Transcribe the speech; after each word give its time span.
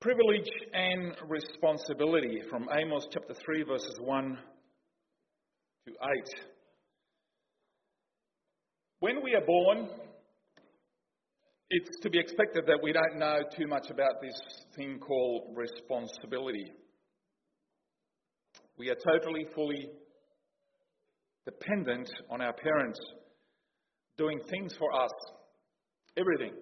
Privilege 0.00 0.48
and 0.72 1.14
responsibility 1.28 2.40
from 2.48 2.66
Amos 2.72 3.06
chapter 3.12 3.34
3, 3.34 3.64
verses 3.64 3.98
1 4.00 4.38
to 5.86 5.92
8. 5.92 5.98
When 9.00 9.22
we 9.22 9.34
are 9.34 9.44
born, 9.44 9.90
it's 11.68 12.00
to 12.00 12.08
be 12.08 12.18
expected 12.18 12.64
that 12.66 12.78
we 12.82 12.94
don't 12.94 13.18
know 13.18 13.40
too 13.54 13.66
much 13.66 13.90
about 13.90 14.22
this 14.22 14.40
thing 14.74 14.98
called 15.00 15.54
responsibility. 15.54 16.72
We 18.78 18.88
are 18.88 18.96
totally, 19.06 19.48
fully 19.54 19.86
dependent 21.44 22.10
on 22.30 22.40
our 22.40 22.54
parents 22.54 22.98
doing 24.16 24.40
things 24.48 24.74
for 24.78 24.94
us, 24.94 25.12
everything. 26.16 26.54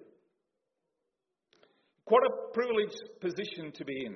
Quite 2.09 2.25
a 2.25 2.53
privileged 2.53 3.03
position 3.21 3.71
to 3.71 3.85
be 3.85 3.93
in. 4.03 4.15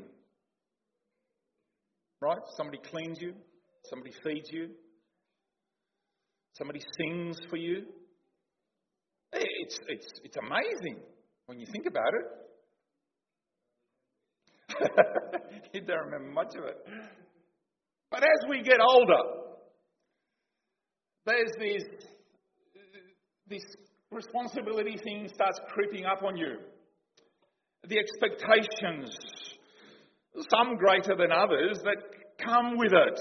Right? 2.20 2.40
Somebody 2.58 2.80
cleans 2.90 3.20
you, 3.22 3.36
somebody 3.88 4.12
feeds 4.24 4.50
you, 4.52 4.70
somebody 6.58 6.82
sings 6.98 7.38
for 7.52 7.58
you. 7.58 7.84
It's, 9.32 9.80
it's, 9.88 10.08
it's 10.24 10.38
amazing 10.38 11.04
when 11.46 11.60
you 11.60 11.68
think 11.72 11.86
about 11.86 12.14
it. 12.16 12.26
you 15.74 15.82
don't 15.82 16.06
remember 16.06 16.32
much 16.32 16.56
of 16.56 16.64
it. 16.64 16.78
But 18.10 18.24
as 18.24 18.50
we 18.50 18.64
get 18.64 18.80
older, 18.82 19.22
there's 21.28 21.52
this, 21.60 21.84
this 23.48 23.64
responsibility 24.10 24.98
thing 25.04 25.30
starts 25.32 25.60
creeping 25.70 26.06
up 26.06 26.24
on 26.24 26.38
you. 26.38 26.58
The 27.88 28.00
expectations, 28.00 29.16
some 30.50 30.78
greater 30.78 31.16
than 31.18 31.32
others, 31.32 31.80
that 31.84 31.98
come 32.44 32.78
with 32.78 32.94
it. 32.94 33.20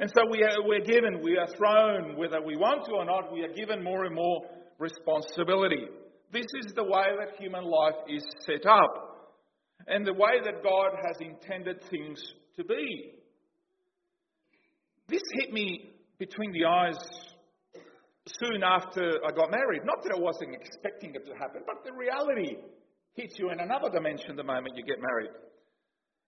And 0.00 0.10
so 0.14 0.22
we 0.30 0.42
are, 0.42 0.64
we're 0.64 0.84
given, 0.84 1.20
we 1.22 1.36
are 1.36 1.46
thrown, 1.56 2.16
whether 2.16 2.40
we 2.40 2.56
want 2.56 2.86
to 2.86 2.92
or 2.92 3.04
not, 3.04 3.32
we 3.32 3.42
are 3.42 3.52
given 3.52 3.82
more 3.82 4.04
and 4.04 4.14
more 4.14 4.42
responsibility. 4.78 5.86
This 6.32 6.46
is 6.64 6.72
the 6.74 6.84
way 6.84 7.06
that 7.18 7.38
human 7.38 7.64
life 7.64 7.96
is 8.08 8.24
set 8.46 8.66
up 8.66 9.08
and 9.86 10.06
the 10.06 10.12
way 10.12 10.40
that 10.44 10.62
God 10.62 10.90
has 11.06 11.16
intended 11.20 11.82
things 11.90 12.20
to 12.56 12.64
be. 12.64 13.12
This 15.08 15.22
hit 15.40 15.52
me 15.52 15.92
between 16.18 16.52
the 16.52 16.64
eyes 16.64 16.98
soon 18.42 18.62
after 18.62 19.18
I 19.26 19.32
got 19.32 19.50
married. 19.50 19.82
Not 19.84 20.02
that 20.02 20.12
I 20.16 20.20
wasn't 20.20 20.54
expecting 20.54 21.14
it 21.14 21.24
to 21.26 21.32
happen, 21.32 21.62
but 21.66 21.84
the 21.84 21.92
reality 21.92 22.56
hits 23.14 23.38
you 23.38 23.50
in 23.50 23.60
another 23.60 23.90
dimension 23.90 24.36
the 24.36 24.44
moment 24.44 24.76
you 24.76 24.84
get 24.84 24.98
married. 25.00 25.30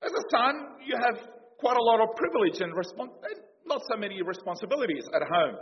As 0.03 0.13
a 0.13 0.25
son, 0.31 0.55
you 0.87 0.97
have 0.97 1.17
quite 1.59 1.77
a 1.77 1.83
lot 1.83 2.01
of 2.01 2.17
privilege 2.17 2.61
and 2.61 2.73
respons- 2.73 3.17
eh, 3.25 3.41
not 3.67 3.83
so 3.91 3.97
many 3.97 4.23
responsibilities 4.23 5.05
at 5.15 5.23
home. 5.23 5.57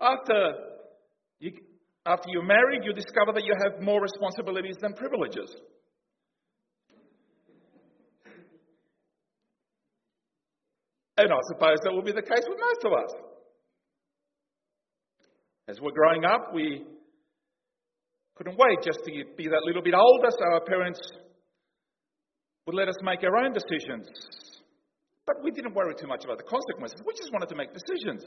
After 0.00 0.54
you, 1.38 1.52
after 2.06 2.28
you're 2.28 2.42
married, 2.42 2.84
you 2.84 2.92
discover 2.92 3.32
that 3.32 3.44
you 3.44 3.54
have 3.62 3.82
more 3.82 4.00
responsibilities 4.00 4.76
than 4.80 4.94
privileges. 4.94 5.54
And 11.16 11.32
I 11.32 11.38
suppose 11.52 11.78
that 11.84 11.92
will 11.92 12.02
be 12.02 12.12
the 12.12 12.22
case 12.22 12.44
with 12.48 12.58
most 12.58 12.84
of 12.84 12.92
us. 12.92 13.14
As 15.68 15.80
we're 15.80 15.92
growing 15.92 16.24
up, 16.24 16.52
we 16.52 16.84
couldn't 18.36 18.58
wait 18.58 18.78
just 18.82 19.00
to 19.04 19.10
be 19.36 19.48
that 19.48 19.62
little 19.64 19.82
bit 19.82 19.94
older 19.94 20.28
so 20.30 20.44
our 20.52 20.60
parents 20.64 21.00
would 22.66 22.74
let 22.74 22.88
us 22.88 22.96
make 23.02 23.22
our 23.22 23.36
own 23.36 23.52
decisions. 23.52 24.08
But 25.26 25.36
we 25.42 25.50
didn't 25.50 25.74
worry 25.74 25.94
too 25.94 26.06
much 26.06 26.24
about 26.24 26.38
the 26.38 26.44
consequences. 26.44 27.00
We 27.06 27.14
just 27.16 27.32
wanted 27.32 27.48
to 27.48 27.56
make 27.56 27.70
decisions. 27.72 28.24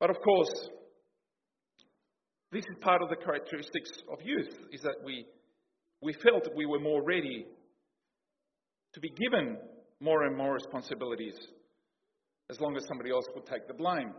But 0.00 0.10
of 0.10 0.16
course, 0.20 0.68
this 2.50 2.64
is 2.64 2.76
part 2.80 3.02
of 3.02 3.08
the 3.08 3.16
characteristics 3.16 3.90
of 4.12 4.18
youth, 4.22 4.52
is 4.72 4.82
that 4.82 4.96
we, 5.04 5.24
we 6.02 6.12
felt 6.12 6.44
that 6.44 6.56
we 6.56 6.66
were 6.66 6.80
more 6.80 7.02
ready 7.02 7.46
to 8.94 9.00
be 9.00 9.10
given 9.10 9.56
more 10.00 10.24
and 10.24 10.36
more 10.36 10.54
responsibilities 10.54 11.34
as 12.50 12.60
long 12.60 12.76
as 12.76 12.84
somebody 12.88 13.10
else 13.10 13.24
would 13.34 13.46
take 13.46 13.66
the 13.68 13.74
blame. 13.74 14.12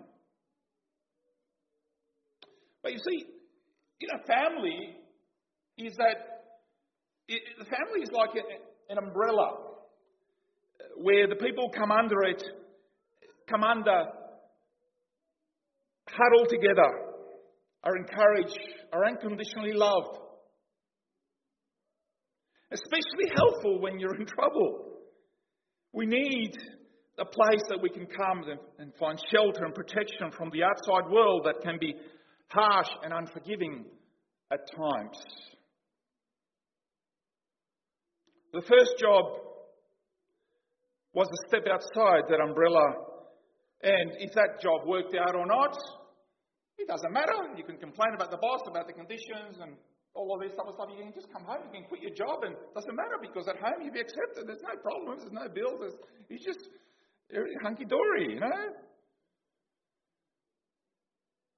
But 2.84 2.92
you 2.92 3.00
see, 3.00 3.26
in 4.02 4.10
a 4.14 4.24
family, 4.28 4.98
is 5.78 5.96
that 5.96 6.34
it, 7.28 7.42
the 7.58 7.66
family 7.66 8.02
is 8.04 8.10
like 8.12 8.32
an 8.90 8.98
umbrella 8.98 9.58
where 10.98 11.28
the 11.28 11.36
people 11.36 11.70
come 11.76 11.92
under 11.92 12.24
it, 12.24 12.44
come 13.50 13.64
under, 13.64 14.06
huddle 16.10 16.46
together, 16.50 16.90
are 17.84 17.96
encouraged, 17.96 18.60
are 18.92 19.06
unconditionally 19.06 19.74
loved. 19.74 20.20
Especially 22.72 23.32
helpful 23.36 23.80
when 23.82 24.00
you're 24.00 24.16
in 24.16 24.26
trouble. 24.26 25.00
We 25.94 26.06
need 26.06 26.54
a 27.20 27.26
place 27.26 27.62
that 27.70 27.80
we 27.82 27.90
can 27.90 28.08
come 28.08 28.44
and 28.80 28.92
find 29.00 29.20
shelter 29.32 29.66
and 29.66 29.76
protection 29.76 30.32
from 30.36 30.50
the 30.52 30.64
outside 30.64 31.12
world 31.12 31.46
that 31.46 31.62
can 31.64 31.78
be 31.80 31.94
harsh 32.54 32.90
and 33.04 33.14
unforgiving 33.14 33.86
at 34.52 34.62
times. 34.70 35.18
The 38.54 38.62
first 38.62 38.94
job 39.02 39.26
was 41.14 41.28
to 41.28 41.38
step 41.50 41.66
outside 41.66 42.30
that 42.30 42.40
umbrella, 42.40 42.86
and 43.82 44.12
if 44.20 44.34
that 44.34 44.62
job 44.62 44.86
worked 44.86 45.16
out 45.16 45.36
or 45.36 45.46
not, 45.46 45.78
it 46.78 46.88
doesn't 46.88 47.14
matter. 47.14 47.54
You 47.58 47.64
can 47.64 47.78
complain 47.78 48.14
about 48.14 48.30
the 48.30 48.38
boss, 48.38 48.62
about 48.68 48.88
the 48.88 48.94
conditions, 48.94 49.58
and 49.62 49.74
all 50.14 50.34
of 50.34 50.42
this 50.42 50.54
of 50.58 50.74
stuff. 50.74 50.90
You 50.90 51.02
can 51.02 51.14
just 51.14 51.34
come 51.34 51.46
home, 51.46 51.66
you 51.70 51.82
can 51.82 51.90
quit 51.90 52.02
your 52.02 52.14
job, 52.14 52.46
and 52.46 52.54
it 52.54 52.74
doesn't 52.74 52.96
matter 52.96 53.18
because 53.22 53.50
at 53.50 53.58
home 53.58 53.82
you'll 53.82 53.94
be 53.94 54.02
accepted. 54.02 54.46
There's 54.46 54.62
no 54.62 54.78
problems, 54.82 55.26
there's 55.26 55.34
no 55.34 55.50
bills. 55.50 55.82
There's, 55.82 55.98
you 56.30 56.38
just 56.38 56.62
eh, 57.34 57.42
hunky 57.62 57.86
dory, 57.86 58.38
you 58.38 58.42
know? 58.42 58.62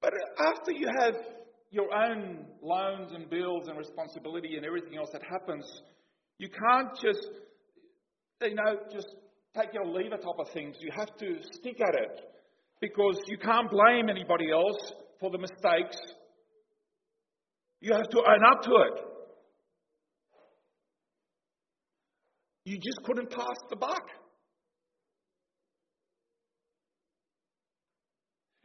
But 0.06 0.14
after 0.38 0.72
you 0.72 0.88
have 1.00 1.16
your 1.72 1.88
own 1.92 2.46
loans 2.62 3.12
and 3.16 3.28
bills 3.28 3.68
and 3.68 3.76
responsibility 3.76 4.56
and 4.56 4.64
everything 4.64 5.00
else 5.00 5.10
that 5.14 5.24
happens, 5.24 5.66
you 6.38 6.48
can't 6.48 6.92
just, 7.02 7.28
you 8.40 8.54
know, 8.54 8.78
just 8.94 9.08
take 9.60 9.74
your 9.74 9.88
lever 9.88 10.18
type 10.18 10.38
of 10.38 10.48
things. 10.54 10.76
You 10.80 10.92
have 10.96 11.18
to 11.18 11.38
stick 11.54 11.82
at 11.82 11.96
it 11.96 12.22
because 12.82 13.20
you 13.26 13.40
can't 13.40 13.68
blame 13.72 14.08
anybody 14.08 14.52
else 14.52 14.94
for 15.20 15.32
the 15.32 15.40
mistakes. 15.40 15.98
You 17.82 17.94
have 17.94 18.10
to 18.10 18.20
own 18.20 18.46
up 18.46 18.62
to 18.62 18.70
it. 18.70 19.06
You 22.66 22.76
just 22.76 23.00
couldn't 23.06 23.32
pass 23.32 23.58
the 23.72 23.76
buck. 23.76 24.08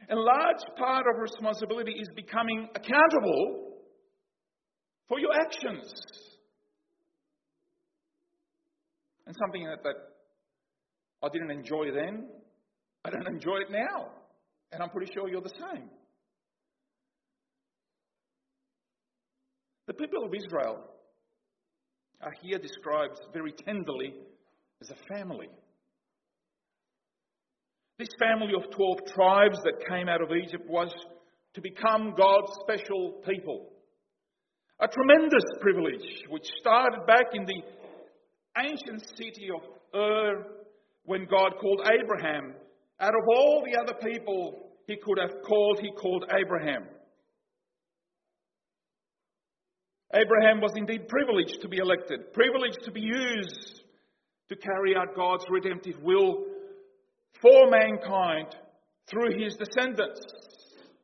a 0.11 0.15
large 0.15 0.63
part 0.77 1.05
of 1.07 1.21
responsibility 1.21 1.93
is 1.93 2.07
becoming 2.15 2.67
accountable 2.75 3.77
for 5.07 5.19
your 5.19 5.31
actions. 5.33 5.89
And 9.25 9.35
something 9.39 9.63
that, 9.63 9.83
that 9.83 9.95
I 11.23 11.29
didn't 11.31 11.51
enjoy 11.51 11.91
then, 11.93 12.27
I 13.05 13.09
don't 13.09 13.27
enjoy 13.27 13.57
it 13.67 13.71
now. 13.71 14.09
And 14.73 14.83
I'm 14.83 14.89
pretty 14.89 15.11
sure 15.13 15.29
you're 15.29 15.41
the 15.41 15.49
same. 15.49 15.89
The 19.87 19.93
people 19.93 20.25
of 20.25 20.33
Israel 20.33 20.83
are 22.21 22.33
here 22.41 22.57
described 22.57 23.19
very 23.33 23.53
tenderly 23.53 24.13
as 24.81 24.89
a 24.89 25.15
family. 25.15 25.49
This 28.01 28.17
family 28.17 28.53
of 28.57 28.71
12 28.71 29.13
tribes 29.13 29.59
that 29.63 29.87
came 29.87 30.09
out 30.09 30.23
of 30.23 30.31
Egypt 30.31 30.67
was 30.67 30.91
to 31.53 31.61
become 31.61 32.15
God's 32.17 32.51
special 32.63 33.21
people. 33.29 33.67
A 34.79 34.87
tremendous 34.87 35.43
privilege 35.59 36.23
which 36.27 36.47
started 36.59 37.05
back 37.05 37.27
in 37.35 37.45
the 37.45 37.61
ancient 38.57 39.07
city 39.15 39.49
of 39.53 39.61
Ur 39.93 40.47
when 41.05 41.27
God 41.29 41.51
called 41.61 41.81
Abraham. 41.93 42.55
Out 42.99 43.13
of 43.13 43.21
all 43.37 43.63
the 43.63 43.79
other 43.79 43.93
people 44.11 44.71
he 44.87 44.95
could 44.95 45.19
have 45.19 45.43
called, 45.47 45.77
he 45.79 45.91
called 45.91 46.25
Abraham. 46.35 46.87
Abraham 50.11 50.59
was 50.59 50.71
indeed 50.75 51.07
privileged 51.07 51.61
to 51.61 51.67
be 51.67 51.77
elected, 51.77 52.33
privileged 52.33 52.81
to 52.85 52.91
be 52.91 53.01
used 53.01 53.83
to 54.49 54.55
carry 54.55 54.95
out 54.95 55.15
God's 55.15 55.45
redemptive 55.51 56.01
will 56.01 56.45
for 57.41 57.69
mankind 57.69 58.55
through 59.09 59.39
his 59.41 59.55
descendants. 59.55 60.21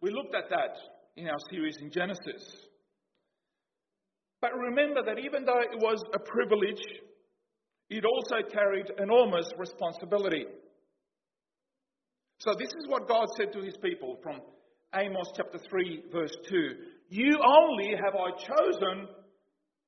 We 0.02 0.12
looked 0.12 0.36
at 0.36 0.50
that 0.50 0.78
in 1.16 1.28
our 1.28 1.40
series 1.50 1.78
in 1.82 1.92
Genesis. 1.92 2.68
But 4.42 4.56
remember 4.56 5.02
that 5.04 5.20
even 5.20 5.46
though 5.46 5.62
it 5.62 5.80
was 5.80 6.04
a 6.14 6.20
privilege, 6.20 6.84
it 7.90 8.04
also 8.06 8.48
carried 8.52 8.92
enormous 9.00 9.50
responsibility. 9.58 10.46
So, 12.40 12.52
this 12.58 12.68
is 12.68 12.88
what 12.88 13.08
God 13.08 13.28
said 13.36 13.52
to 13.54 13.62
his 13.62 13.76
people 13.78 14.18
from 14.22 14.42
Amos 14.94 15.32
chapter 15.36 15.58
3, 15.58 16.04
verse 16.12 16.36
2. 16.48 16.70
You 17.10 17.36
only 17.44 17.96
have 17.96 18.14
I 18.14 18.30
chosen 18.38 19.08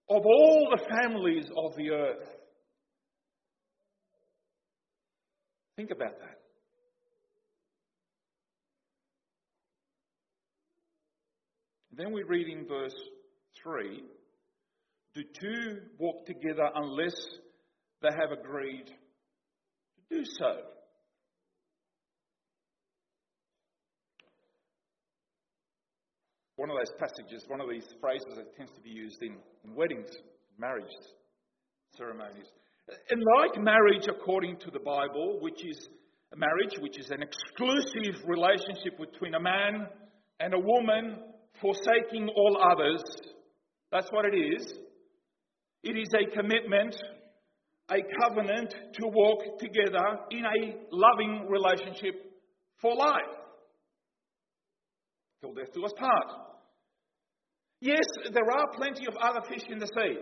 of 0.10 0.26
all 0.26 0.68
the 0.72 0.84
families 0.90 1.46
of 1.56 1.76
the 1.76 1.92
earth. 1.92 2.28
Think 5.80 5.92
about 5.92 6.20
that. 6.20 6.40
Then 11.96 12.12
we 12.12 12.24
read 12.24 12.50
in 12.50 12.68
verse 12.68 12.94
3 13.64 14.04
Do 15.16 15.22
two 15.40 15.78
walk 15.98 16.26
together 16.26 16.68
unless 16.76 17.16
they 18.02 18.10
have 18.10 18.38
agreed 18.38 18.88
to 18.90 20.18
do 20.18 20.26
so? 20.26 20.58
One 26.58 26.70
of 26.70 26.76
those 26.76 26.94
passages, 27.00 27.46
one 27.48 27.62
of 27.62 27.70
these 27.70 27.88
phrases 28.02 28.36
that 28.36 28.54
tends 28.58 28.74
to 28.74 28.82
be 28.82 28.90
used 28.90 29.24
in, 29.24 29.38
in 29.64 29.76
weddings, 29.76 30.10
marriage 30.58 30.92
ceremonies. 31.96 32.48
And 33.10 33.24
like 33.38 33.62
marriage 33.62 34.08
according 34.08 34.58
to 34.60 34.72
the 34.72 34.80
Bible, 34.80 35.40
which 35.42 35.66
is 35.66 35.90
a 36.34 36.38
marriage, 36.38 36.76
which 36.80 37.00
is 37.00 37.10
an 37.12 37.22
exclusive 37.22 38.22
relationship 38.26 38.98
between 39.00 39.36
a 39.36 39.40
man 39.40 39.88
and 40.40 40.54
a 40.54 40.60
woman 40.60 41.18
forsaking 41.62 42.30
all 42.36 42.58
others, 42.72 43.04
that's 43.92 44.10
what 44.12 44.26
it 44.26 44.38
is. 44.38 44.74
It 45.84 45.98
is 45.98 46.10
a 46.14 46.36
commitment, 46.36 46.96
a 47.90 47.98
covenant 48.22 48.72
to 48.72 49.08
walk 49.08 49.60
together 49.60 50.20
in 50.32 50.44
a 50.46 50.76
loving 50.92 51.48
relationship 51.50 52.16
for 52.82 52.96
life. 52.96 53.36
Till 55.42 55.54
death 55.54 55.74
do 55.74 55.86
us 55.86 55.94
part. 55.98 56.50
Yes, 57.82 58.04
there 58.34 58.52
are 58.52 58.76
plenty 58.76 59.06
of 59.08 59.16
other 59.16 59.42
fish 59.48 59.64
in 59.70 59.80
the 59.80 59.88
sea. 59.88 60.18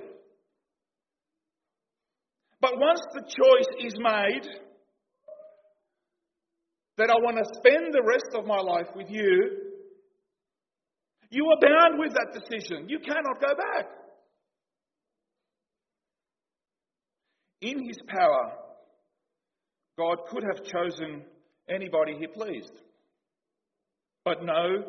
But 2.60 2.80
once 2.80 3.02
the 3.14 3.22
choice 3.22 3.86
is 3.86 3.94
made 4.00 4.48
that 6.98 7.10
I 7.10 7.16
want 7.16 7.38
to 7.38 7.60
spend 7.60 7.94
the 7.94 8.04
rest 8.04 8.30
of 8.34 8.46
my 8.46 8.60
life 8.60 8.88
with 8.96 9.10
you, 9.10 9.68
you 11.30 11.46
are 11.46 11.60
bound 11.62 12.00
with 12.00 12.14
that 12.14 12.34
decision. 12.34 12.90
You 12.90 13.00
cannot 13.00 13.40
go 13.40 13.54
back. 13.56 13.86
In 17.62 17.86
his 17.86 17.98
power, 18.08 18.54
God 19.98 20.18
could 20.30 20.44
have 20.44 20.64
chosen 20.64 21.24
anybody 21.70 22.16
he 22.20 22.28
pleased. 22.28 22.74
But 24.24 24.44
no, 24.44 24.84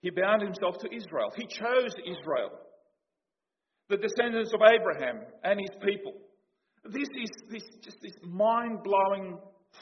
he 0.00 0.10
bound 0.10 0.42
himself 0.42 0.78
to 0.78 0.94
Israel. 0.94 1.32
He 1.36 1.46
chose 1.46 1.94
Israel, 2.04 2.50
the 3.88 3.96
descendants 3.96 4.52
of 4.52 4.60
Abraham 4.62 5.20
and 5.44 5.60
his 5.60 5.70
people. 5.84 6.12
This 6.84 7.08
is 7.20 7.30
this, 7.50 7.62
just 7.82 7.98
this 8.02 8.14
mind 8.22 8.82
blowing 8.82 9.38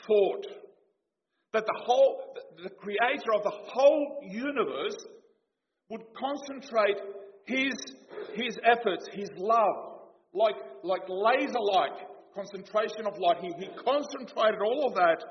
thought 0.06 0.46
that 1.52 1.64
the 1.64 1.82
whole, 1.84 2.34
the 2.62 2.70
creator 2.70 3.32
of 3.34 3.42
the 3.44 3.52
whole 3.52 4.20
universe 4.22 4.96
would 5.90 6.02
concentrate 6.18 6.98
his, 7.46 7.72
his 8.34 8.58
efforts, 8.64 9.06
his 9.12 9.28
love, 9.36 10.00
like, 10.32 10.56
like 10.82 11.02
laser 11.08 11.60
like 11.72 11.92
concentration 12.34 13.06
of 13.06 13.18
light. 13.18 13.38
He, 13.40 13.52
he 13.58 13.68
concentrated 13.84 14.60
all 14.64 14.88
of 14.88 14.94
that 14.94 15.22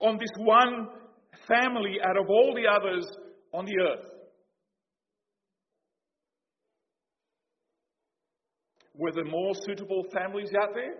on 0.00 0.18
this 0.18 0.30
one 0.38 0.88
family 1.48 1.96
out 2.06 2.16
of 2.16 2.28
all 2.28 2.54
the 2.54 2.68
others 2.70 3.04
on 3.52 3.64
the 3.64 3.74
earth. 3.80 4.13
Were 8.94 9.12
there 9.12 9.24
more 9.24 9.52
suitable 9.66 10.04
families 10.12 10.50
out 10.60 10.70
there? 10.74 10.94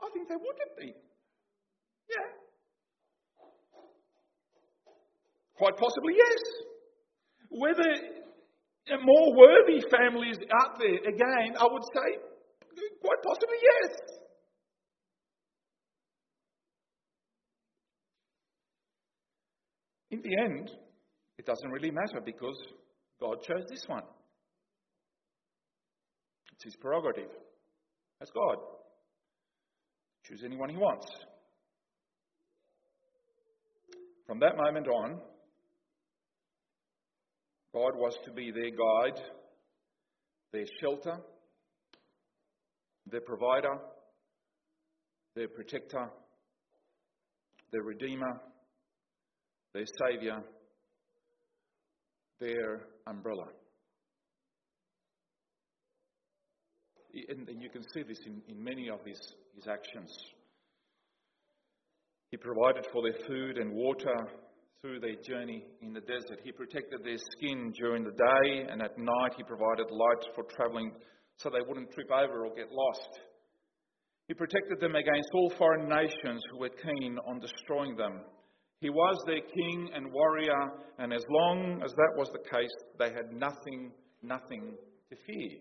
I 0.00 0.08
think 0.12 0.28
there 0.28 0.38
would 0.38 0.56
be. 0.78 0.94
Yeah. 2.08 2.28
Quite 5.56 5.76
possibly, 5.76 6.14
yes. 6.16 6.38
Whether 7.50 7.90
uh, 8.92 8.96
more 9.02 9.36
worthy 9.36 9.82
families 9.90 10.36
out 10.60 10.78
there, 10.78 10.96
again, 10.96 11.56
I 11.58 11.64
would 11.64 11.82
say, 11.94 12.18
quite 13.02 13.22
possibly, 13.22 13.56
yes. 13.62 14.00
In 20.10 20.22
the 20.22 20.42
end, 20.42 20.70
it 21.38 21.46
doesn't 21.46 21.70
really 21.70 21.90
matter 21.90 22.20
because 22.24 22.56
God 23.20 23.42
chose 23.42 23.64
this 23.68 23.84
one. 23.86 24.02
It's 26.60 26.74
his 26.74 26.76
prerogative. 26.76 27.30
That's 28.18 28.30
God. 28.32 28.56
Choose 30.26 30.42
anyone 30.44 30.68
he 30.68 30.76
wants. 30.76 31.06
From 34.26 34.40
that 34.40 34.58
moment 34.58 34.86
on, 34.86 35.20
God 37.72 37.92
was 37.96 38.14
to 38.26 38.30
be 38.30 38.50
their 38.50 38.72
guide, 38.72 39.22
their 40.52 40.66
shelter, 40.82 41.16
their 43.10 43.22
provider, 43.22 43.78
their 45.34 45.48
protector, 45.48 46.10
their 47.72 47.82
redeemer, 47.84 48.38
their 49.72 49.86
saviour, 49.86 50.42
their 52.38 52.82
umbrella. 53.06 53.46
And, 57.28 57.48
and 57.48 57.62
you 57.62 57.70
can 57.70 57.82
see 57.94 58.02
this 58.02 58.18
in, 58.26 58.42
in 58.48 58.62
many 58.62 58.88
of 58.88 59.00
his, 59.04 59.18
his 59.54 59.66
actions. 59.66 60.10
He 62.30 62.36
provided 62.36 62.86
for 62.92 63.02
their 63.02 63.26
food 63.26 63.58
and 63.58 63.72
water 63.72 64.14
through 64.80 65.00
their 65.00 65.16
journey 65.16 65.64
in 65.82 65.92
the 65.92 66.00
desert. 66.00 66.40
He 66.44 66.52
protected 66.52 67.04
their 67.04 67.18
skin 67.36 67.72
during 67.76 68.04
the 68.04 68.12
day, 68.12 68.66
and 68.70 68.80
at 68.80 68.96
night 68.96 69.34
he 69.36 69.42
provided 69.42 69.90
light 69.90 70.24
for 70.34 70.44
traveling 70.44 70.92
so 71.38 71.50
they 71.50 71.66
wouldn't 71.66 71.92
trip 71.92 72.10
over 72.10 72.46
or 72.46 72.54
get 72.54 72.70
lost. 72.70 73.20
He 74.28 74.34
protected 74.34 74.78
them 74.80 74.94
against 74.94 75.30
all 75.34 75.52
foreign 75.58 75.88
nations 75.88 76.42
who 76.50 76.58
were 76.58 76.70
keen 76.70 77.18
on 77.26 77.40
destroying 77.40 77.96
them. 77.96 78.20
He 78.80 78.88
was 78.88 79.20
their 79.26 79.40
king 79.40 79.90
and 79.94 80.12
warrior, 80.12 80.72
and 80.98 81.12
as 81.12 81.24
long 81.28 81.82
as 81.84 81.90
that 81.92 82.12
was 82.16 82.30
the 82.32 82.48
case, 82.48 82.70
they 82.98 83.10
had 83.10 83.32
nothing, 83.32 83.90
nothing 84.22 84.76
to 85.10 85.16
fear. 85.26 85.58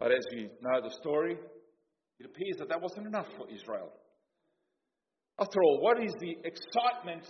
But 0.00 0.12
as 0.12 0.24
you 0.32 0.48
know 0.62 0.80
the 0.82 0.90
story, 1.00 1.36
it 2.18 2.26
appears 2.26 2.56
that 2.58 2.70
that 2.70 2.80
wasn't 2.80 3.06
enough 3.06 3.26
for 3.36 3.46
Israel. 3.48 3.92
After 5.38 5.62
all, 5.62 5.80
what 5.82 6.02
is 6.02 6.12
the 6.18 6.36
excitement 6.42 7.26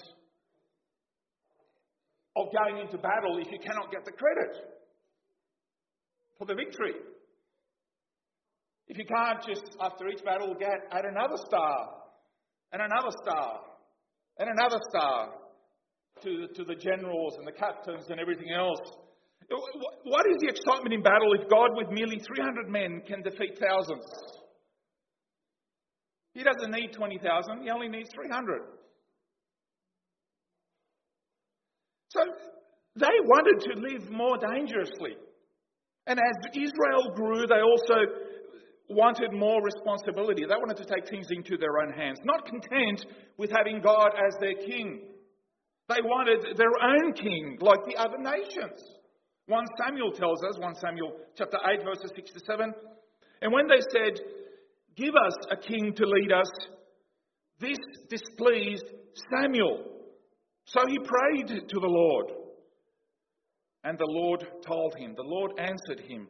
of 2.37 2.47
going 2.53 2.81
into 2.81 2.97
battle 2.97 3.39
if 3.39 3.51
you 3.51 3.59
cannot 3.59 3.91
get 3.91 4.05
the 4.05 4.13
credit 4.13 4.57
for 6.39 6.47
the 6.47 6.55
victory? 6.55 6.95
If 8.87 8.99
you 8.99 9.05
can't 9.05 9.45
just, 9.47 9.77
after 9.81 10.09
each 10.09 10.25
battle, 10.25 10.55
get 10.59 10.71
add 10.93 11.05
another 11.05 11.37
star, 11.47 11.89
and 12.73 12.83
another 12.83 13.11
star, 13.23 13.61
and 14.39 14.49
another 14.49 14.79
star 14.91 15.31
to, 16.23 16.47
to 16.55 16.65
the 16.65 16.75
generals 16.75 17.35
and 17.39 17.47
the 17.47 17.53
captains 17.53 18.07
and 18.11 18.21
everything 18.21 18.53
else. 18.53 18.81
What 19.51 20.27
is 20.31 20.37
the 20.41 20.49
excitement 20.49 20.95
in 20.95 21.03
battle 21.03 21.35
if 21.35 21.49
God, 21.51 21.71
with 21.75 21.91
merely 21.91 22.19
300 22.19 22.69
men, 22.69 23.03
can 23.07 23.23
defeat 23.23 23.59
thousands? 23.59 24.07
He 26.35 26.45
doesn't 26.45 26.71
need 26.71 26.93
20,000, 26.93 27.63
he 27.63 27.71
only 27.71 27.89
needs 27.89 28.09
300. 28.15 28.61
So 32.11 32.21
they 32.97 33.17
wanted 33.25 33.61
to 33.71 33.81
live 33.81 34.11
more 34.11 34.39
dangerously. 34.39 35.17
And 36.07 36.19
as 36.19 36.51
Israel 36.55 37.15
grew, 37.15 37.47
they 37.47 37.61
also 37.61 37.95
wanted 38.89 39.33
more 39.33 39.63
responsibility. 39.63 40.45
They 40.49 40.55
wanted 40.55 40.77
to 40.79 40.85
take 40.85 41.09
things 41.09 41.27
into 41.31 41.57
their 41.57 41.79
own 41.83 41.93
hands, 41.93 42.19
not 42.25 42.47
content 42.47 43.05
with 43.37 43.51
having 43.51 43.81
God 43.81 44.11
as 44.15 44.35
their 44.41 44.55
king. 44.55 45.03
They 45.89 46.03
wanted 46.03 46.57
their 46.57 46.75
own 46.83 47.13
king, 47.15 47.59
like 47.61 47.85
the 47.87 47.97
other 47.97 48.19
nations. 48.19 48.81
1 49.51 49.65
Samuel 49.85 50.13
tells 50.13 50.45
us, 50.45 50.59
1 50.61 50.77
Samuel 50.77 51.17
chapter 51.37 51.59
8, 51.69 51.83
verses 51.85 52.13
6 52.15 52.31
to 52.35 52.41
7. 52.47 52.73
And 53.43 53.53
when 53.53 53.67
they 53.67 53.81
said, 53.91 54.21
Give 54.97 55.15
us 55.15 55.35
a 55.51 55.57
king 55.57 55.93
to 55.97 56.07
lead 56.07 56.33
us, 56.33 56.51
this 57.59 57.79
displeased 58.09 58.85
Samuel. 59.35 59.85
So 60.67 60.81
he 60.87 60.99
prayed 60.99 61.69
to 61.69 61.81
the 61.81 61.89
Lord. 61.89 62.27
And 63.83 63.99
the 63.99 64.07
Lord 64.07 64.47
told 64.65 64.95
him, 64.97 65.15
the 65.17 65.23
Lord 65.25 65.53
answered 65.59 66.07
him, 66.07 66.29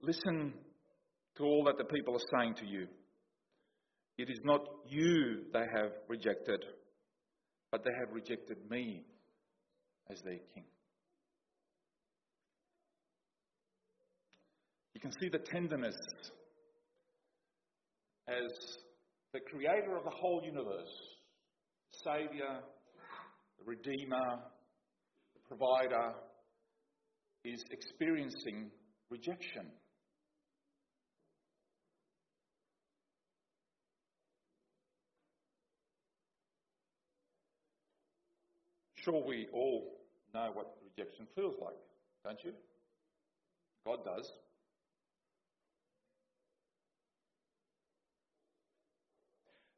Listen 0.00 0.54
to 1.38 1.42
all 1.42 1.64
that 1.64 1.76
the 1.76 1.92
people 1.92 2.14
are 2.14 2.40
saying 2.40 2.54
to 2.56 2.66
you. 2.66 2.86
It 4.16 4.30
is 4.30 4.38
not 4.44 4.60
you 4.86 5.44
they 5.52 5.64
have 5.74 5.90
rejected, 6.08 6.64
but 7.72 7.82
they 7.82 7.90
have 7.98 8.14
rejected 8.14 8.58
me 8.70 9.02
as 10.10 10.20
their 10.22 10.38
king. 10.54 10.64
You 14.94 15.00
can 15.00 15.12
see 15.20 15.28
the 15.28 15.38
tenderness 15.38 15.96
as 18.26 18.78
the 19.32 19.40
creator 19.40 19.96
of 19.96 20.04
the 20.04 20.10
whole 20.10 20.42
universe, 20.44 20.92
Saviour, 22.04 22.60
the 23.58 23.64
Redeemer, 23.64 24.40
the 25.34 25.40
Provider, 25.46 26.14
is 27.44 27.62
experiencing 27.70 28.70
rejection. 29.10 29.66
Sure, 38.96 39.22
we 39.24 39.46
all 39.52 39.97
know 40.34 40.50
what 40.52 40.76
rejection 40.84 41.26
feels 41.34 41.54
like, 41.60 41.76
don't 42.24 42.42
you? 42.44 42.52
God 43.84 43.98
does. 44.04 44.30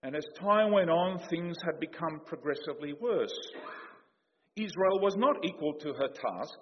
And 0.03 0.17
as 0.17 0.25
time 0.41 0.73
went 0.73 0.89
on, 0.89 1.21
things 1.29 1.59
had 1.65 1.79
become 1.79 2.23
progressively 2.25 2.95
worse. 2.95 3.37
Israel 4.57 4.99
was 5.01 5.15
not 5.17 5.45
equal 5.45 5.75
to 5.75 5.89
her 5.93 6.09
task. 6.09 6.59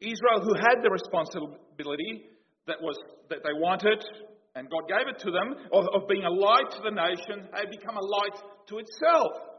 Israel, 0.00 0.40
who 0.42 0.54
had 0.54 0.82
the 0.82 0.90
responsibility 0.90 2.24
that, 2.66 2.80
was, 2.80 2.96
that 3.28 3.40
they 3.44 3.52
wanted, 3.52 4.02
and 4.54 4.68
God 4.70 4.88
gave 4.88 5.08
it 5.08 5.20
to 5.20 5.30
them, 5.30 5.54
of, 5.72 5.84
of 5.94 6.08
being 6.08 6.24
a 6.24 6.30
light 6.30 6.70
to 6.72 6.82
the 6.82 6.90
nation, 6.90 7.48
had 7.52 7.70
become 7.70 7.96
a 7.96 8.04
light 8.04 8.42
to 8.68 8.78
itself. 8.78 9.55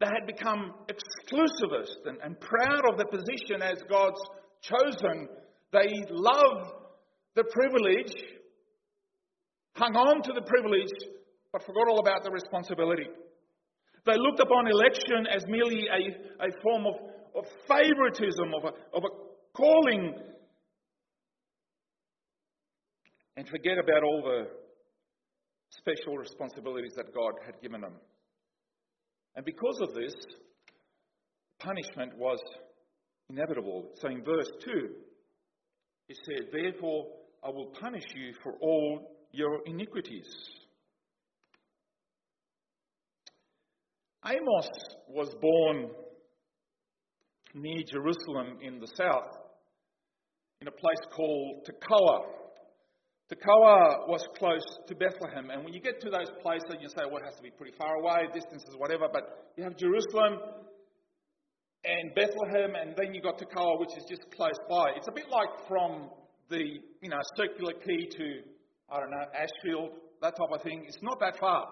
They 0.00 0.06
had 0.06 0.26
become 0.26 0.72
exclusivist 0.88 2.06
and, 2.06 2.18
and 2.24 2.40
proud 2.40 2.82
of 2.90 2.96
their 2.96 3.06
position 3.06 3.62
as 3.62 3.82
God's 3.88 4.20
chosen. 4.62 5.28
They 5.72 5.92
loved 6.10 6.72
the 7.36 7.44
privilege 7.44 8.14
hung 9.80 9.96
on 9.96 10.22
to 10.22 10.32
the 10.34 10.42
privilege, 10.42 10.92
but 11.52 11.64
forgot 11.64 11.88
all 11.88 12.00
about 12.00 12.22
the 12.22 12.30
responsibility. 12.30 13.08
They 14.06 14.16
looked 14.16 14.40
upon 14.40 14.66
election 14.66 15.26
as 15.26 15.44
merely 15.46 15.86
a, 15.88 16.44
a 16.44 16.48
form 16.62 16.86
of, 16.86 16.94
of 17.34 17.44
favoritism, 17.68 18.54
of 18.54 18.64
a, 18.64 18.72
of 18.96 19.02
a 19.04 19.12
calling, 19.56 20.14
and 23.36 23.48
forget 23.48 23.78
about 23.78 24.02
all 24.04 24.22
the 24.22 24.48
special 25.70 26.16
responsibilities 26.16 26.92
that 26.96 27.14
God 27.14 27.32
had 27.44 27.60
given 27.62 27.80
them. 27.80 27.94
And 29.36 29.44
because 29.44 29.78
of 29.80 29.94
this, 29.94 30.14
punishment 31.58 32.16
was 32.16 32.38
inevitable. 33.28 33.90
So 34.00 34.08
in 34.08 34.24
verse 34.24 34.50
2, 34.64 34.88
it 36.08 36.18
said, 36.24 36.48
Therefore 36.52 37.06
I 37.44 37.50
will 37.50 37.72
punish 37.80 38.04
you 38.14 38.34
for 38.42 38.54
all 38.60 39.16
your 39.32 39.60
iniquities. 39.66 40.26
Amos 44.26 44.68
was 45.08 45.34
born 45.40 45.90
near 47.54 47.82
Jerusalem 47.90 48.58
in 48.60 48.78
the 48.78 48.86
south, 48.86 49.36
in 50.60 50.68
a 50.68 50.72
place 50.72 51.00
called 51.14 51.66
Tekoa. 51.66 52.39
Tekoa 53.30 54.08
was 54.08 54.26
close 54.36 54.66
to 54.88 54.94
Bethlehem, 54.96 55.50
and 55.50 55.62
when 55.64 55.72
you 55.72 55.80
get 55.80 56.00
to 56.00 56.10
those 56.10 56.30
places, 56.42 56.74
you 56.80 56.88
say, 56.88 57.06
well, 57.06 57.18
it 57.18 57.26
has 57.26 57.36
to 57.36 57.42
be 57.42 57.50
pretty 57.50 57.76
far 57.78 57.94
away, 57.94 58.26
distances, 58.34 58.74
whatever, 58.76 59.06
but 59.12 59.52
you 59.56 59.62
have 59.62 59.76
Jerusalem 59.76 60.40
and 61.84 62.14
Bethlehem, 62.14 62.74
and 62.74 62.96
then 62.96 63.14
you've 63.14 63.22
got 63.22 63.38
Tekoa, 63.38 63.78
which 63.78 63.96
is 63.96 64.04
just 64.08 64.26
close 64.34 64.58
by. 64.68 64.90
It's 64.96 65.06
a 65.08 65.12
bit 65.12 65.30
like 65.30 65.48
from 65.68 66.10
the 66.48 66.58
you 67.00 67.08
know 67.08 67.20
Circular 67.36 67.74
Quay 67.74 68.08
to 68.18 68.42
I 68.92 68.98
don't 68.98 69.10
know, 69.10 69.24
Ashfield, 69.32 69.90
that 70.20 70.34
type 70.36 70.50
of 70.52 70.62
thing. 70.62 70.84
It's 70.86 70.98
not 71.00 71.20
that 71.20 71.38
far. 71.38 71.68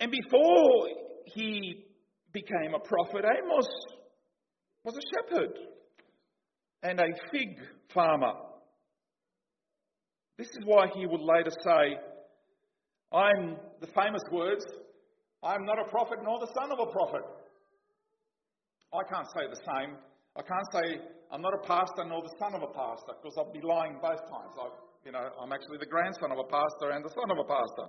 And 0.00 0.10
before 0.10 0.88
he 1.26 1.84
became 2.32 2.74
a 2.74 2.80
prophet, 2.80 3.24
Amos 3.24 3.68
was 4.82 4.96
a 4.96 5.00
shepherd 5.14 5.56
and 6.82 7.00
a 7.00 7.08
fig 7.30 7.58
farmer. 7.92 8.32
This 10.38 10.48
is 10.48 10.64
why 10.64 10.86
he 10.94 11.06
would 11.06 11.20
later 11.20 11.50
say, 11.50 11.96
I'm 13.12 13.56
the 13.80 13.88
famous 13.88 14.22
words, 14.32 14.64
I'm 15.42 15.64
not 15.64 15.78
a 15.78 15.90
prophet 15.90 16.18
nor 16.22 16.38
the 16.40 16.52
son 16.54 16.72
of 16.72 16.78
a 16.80 16.90
prophet. 16.90 17.22
I 18.92 19.02
can't 19.12 19.26
say 19.36 19.44
the 19.48 19.60
same. 19.60 19.96
I 20.36 20.42
can't 20.42 20.68
say 20.72 21.00
I'm 21.30 21.42
not 21.42 21.54
a 21.54 21.66
pastor 21.66 22.04
nor 22.06 22.22
the 22.22 22.34
son 22.38 22.54
of 22.54 22.62
a 22.62 22.72
pastor 22.72 23.14
because 23.20 23.34
I'll 23.36 23.52
be 23.52 23.62
lying 23.62 23.98
both 24.02 24.20
times. 24.30 24.54
I, 24.58 24.68
you 25.04 25.12
know, 25.12 25.30
I'm 25.40 25.52
actually 25.52 25.78
the 25.78 25.86
grandson 25.86 26.32
of 26.32 26.38
a 26.38 26.48
pastor 26.48 26.90
and 26.92 27.04
the 27.04 27.10
son 27.10 27.30
of 27.30 27.38
a 27.38 27.46
pastor. 27.46 27.86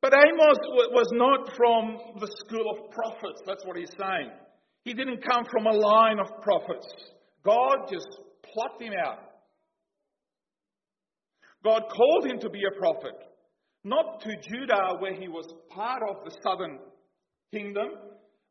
But 0.00 0.14
Amos 0.14 0.58
was 0.94 1.10
not 1.12 1.50
from 1.56 1.98
the 2.20 2.30
school 2.46 2.70
of 2.70 2.90
prophets. 2.90 3.42
That's 3.46 3.64
what 3.66 3.76
he's 3.76 3.92
saying. 3.98 4.30
He 4.84 4.94
didn't 4.94 5.22
come 5.26 5.44
from 5.50 5.66
a 5.66 5.74
line 5.74 6.18
of 6.20 6.28
prophets. 6.40 6.86
God 7.44 7.88
just 7.90 8.08
plucked 8.52 8.82
him 8.82 8.92
out. 9.04 9.18
God 11.64 11.82
called 11.90 12.26
him 12.26 12.38
to 12.40 12.50
be 12.50 12.60
a 12.64 12.78
prophet, 12.78 13.14
not 13.84 14.20
to 14.22 14.30
Judah, 14.48 14.98
where 15.00 15.14
he 15.14 15.28
was 15.28 15.46
part 15.70 16.02
of 16.08 16.24
the 16.24 16.36
southern 16.42 16.78
kingdom, 17.52 17.88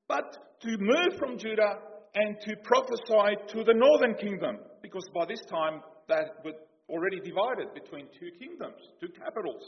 but 0.07 0.37
to 0.61 0.77
move 0.79 1.17
from 1.17 1.37
Judah 1.37 1.79
and 2.15 2.37
to 2.41 2.55
prophesy 2.63 3.53
to 3.53 3.63
the 3.63 3.73
northern 3.73 4.15
kingdom, 4.15 4.57
because 4.81 5.05
by 5.13 5.25
this 5.25 5.41
time 5.49 5.81
that 6.07 6.43
was 6.43 6.53
already 6.89 7.19
divided 7.19 7.73
between 7.73 8.07
two 8.19 8.31
kingdoms, 8.39 8.81
two 8.99 9.09
capitals. 9.09 9.63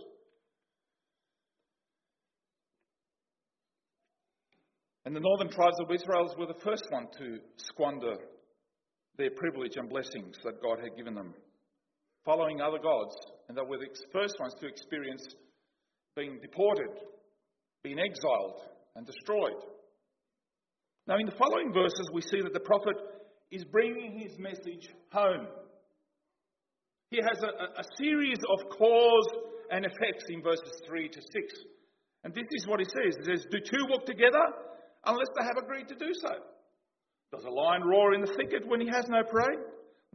And 5.06 5.16
the 5.16 5.20
northern 5.20 5.50
tribes 5.50 5.78
of 5.82 5.92
Israel 5.92 6.34
were 6.38 6.48
the 6.48 6.60
first 6.64 6.84
one 6.90 7.08
to 7.18 7.40
squander 7.58 8.16
their 9.20 9.30
privilege 9.32 9.76
and 9.76 9.90
blessings 9.90 10.38
that 10.44 10.64
God 10.64 10.80
had 10.82 10.96
given 10.96 11.14
them, 11.14 11.36
following 12.26 12.62
other 12.62 12.80
gods, 12.80 13.16
and 13.48 13.58
they 13.58 13.62
were 13.62 13.78
the 13.78 13.92
first 14.12 14.40
ones 14.40 14.56
to 14.62 14.68
experience 14.68 15.28
being 16.16 16.40
deported, 16.42 16.90
being 17.84 18.00
exiled, 18.00 18.62
and 18.96 19.06
destroyed. 19.06 19.62
Now, 21.06 21.18
in 21.18 21.26
the 21.26 21.36
following 21.38 21.74
verses, 21.74 22.10
we 22.14 22.22
see 22.22 22.42
that 22.42 22.54
the 22.54 22.60
prophet 22.60 22.96
is 23.52 23.66
bringing 23.66 24.18
his 24.18 24.38
message 24.40 24.90
home. 25.12 25.48
He 27.12 27.18
has 27.18 27.44
a, 27.44 27.82
a, 27.82 27.84
series 27.98 28.38
of 28.38 28.70
cause 28.78 29.30
and 29.72 29.86
effects 29.86 30.26
in 30.30 30.44
verses 30.44 30.82
3 30.88 31.10
to 31.10 31.22
6. 31.22 31.34
And 32.24 32.34
this 32.34 32.46
is 32.52 32.68
what 32.68 32.80
he 32.80 32.86
says. 32.86 33.18
He 33.18 33.26
says, 33.26 33.46
Do 33.50 33.58
two 33.60 33.86
walk 33.90 34.06
together 34.06 34.46
unless 35.06 35.28
they 35.38 35.46
have 35.46 35.64
agreed 35.64 35.88
to 35.88 35.96
do 35.96 36.14
so? 36.14 36.30
Does 37.32 37.46
a 37.46 37.50
lion 37.50 37.84
roar 37.84 38.14
in 38.14 38.22
the 38.22 38.34
thicket 38.34 38.68
when 38.68 38.82
he 38.82 38.88
has 38.88 39.06
no 39.08 39.24
prey? 39.24 39.56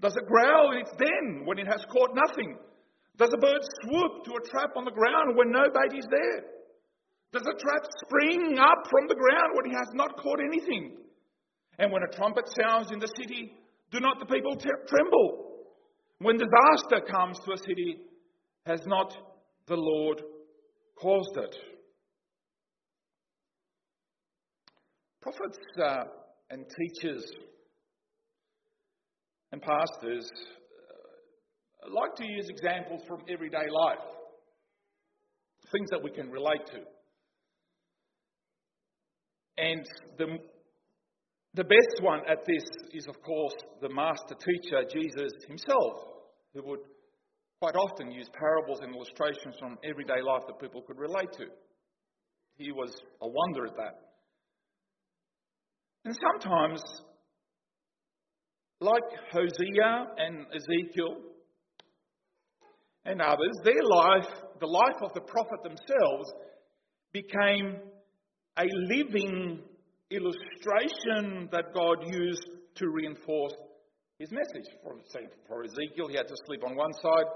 Does 0.00 0.16
it 0.16 0.26
growl 0.26 0.72
in 0.72 0.78
its 0.78 0.90
den 0.98 1.46
when 1.46 1.58
it 1.58 1.66
has 1.66 1.84
caught 1.90 2.10
nothing? 2.14 2.58
Does 3.16 3.30
a 3.32 3.38
bird 3.38 3.62
swoop 3.82 4.24
to 4.24 4.32
a 4.34 4.48
trap 4.50 4.76
on 4.76 4.84
the 4.84 4.90
ground 4.90 5.36
when 5.36 5.52
no 5.52 5.62
bait 5.70 5.96
is 5.96 6.06
there? 6.10 6.44
Does 7.32 7.46
a 7.46 7.58
trap 7.58 7.82
spring 8.04 8.58
up 8.58 8.86
from 8.90 9.06
the 9.06 9.14
ground 9.14 9.54
when 9.54 9.70
he 9.70 9.76
has 9.76 9.88
not 9.94 10.16
caught 10.16 10.40
anything? 10.40 10.96
And 11.78 11.92
when 11.92 12.02
a 12.02 12.16
trumpet 12.16 12.48
sounds 12.60 12.90
in 12.90 12.98
the 12.98 13.10
city, 13.16 13.52
do 13.90 14.00
not 14.00 14.18
the 14.18 14.26
people 14.26 14.56
tremble? 14.56 15.52
When 16.18 16.36
disaster 16.36 17.00
comes 17.10 17.38
to 17.44 17.52
a 17.52 17.58
city, 17.58 17.98
has 18.66 18.80
not 18.86 19.16
the 19.66 19.76
Lord 19.76 20.22
caused 20.96 21.36
it? 21.36 21.56
Prophets 25.20 25.58
uh, 25.82 26.04
and 26.50 26.64
teachers 26.78 27.24
and 29.52 29.62
pastors 29.62 30.28
uh, 31.84 31.90
like 31.92 32.14
to 32.16 32.24
use 32.24 32.48
examples 32.48 33.02
from 33.06 33.20
everyday 33.28 33.66
life, 33.70 34.04
things 35.72 35.90
that 35.90 36.02
we 36.02 36.10
can 36.10 36.30
relate 36.30 36.66
to. 36.66 36.80
And 39.56 39.86
the, 40.18 40.38
the 41.54 41.64
best 41.64 42.02
one 42.02 42.20
at 42.28 42.44
this 42.46 42.64
is, 42.92 43.06
of 43.06 43.20
course, 43.22 43.54
the 43.80 43.88
master 43.88 44.34
teacher, 44.34 44.82
Jesus 44.92 45.32
himself, 45.46 45.94
who 46.52 46.62
would 46.66 46.80
quite 47.60 47.76
often 47.76 48.10
use 48.10 48.28
parables 48.32 48.80
and 48.82 48.94
illustrations 48.94 49.54
from 49.58 49.78
everyday 49.88 50.20
life 50.20 50.42
that 50.46 50.60
people 50.60 50.82
could 50.82 50.98
relate 50.98 51.32
to. 51.32 51.46
he 52.56 52.72
was 52.72 52.94
a 53.22 53.28
wonder 53.28 53.66
at 53.66 53.76
that. 53.76 54.13
And 56.04 56.14
sometimes, 56.14 56.82
like 58.80 59.02
Hosea 59.32 60.06
and 60.18 60.46
Ezekiel 60.54 61.16
and 63.06 63.22
others, 63.22 63.52
their 63.64 63.82
life, 63.82 64.28
the 64.60 64.66
life 64.66 65.02
of 65.02 65.14
the 65.14 65.22
prophet 65.22 65.62
themselves, 65.62 66.32
became 67.12 67.76
a 68.58 68.64
living 68.88 69.60
illustration 70.10 71.48
that 71.50 71.72
God 71.74 72.04
used 72.12 72.46
to 72.76 72.88
reinforce 72.88 73.54
his 74.18 74.30
message. 74.30 74.68
For, 74.82 74.94
say, 75.12 75.26
for 75.48 75.64
Ezekiel, 75.64 76.08
he 76.08 76.16
had 76.16 76.28
to 76.28 76.36
sleep 76.46 76.62
on 76.64 76.76
one 76.76 76.92
side 76.92 77.26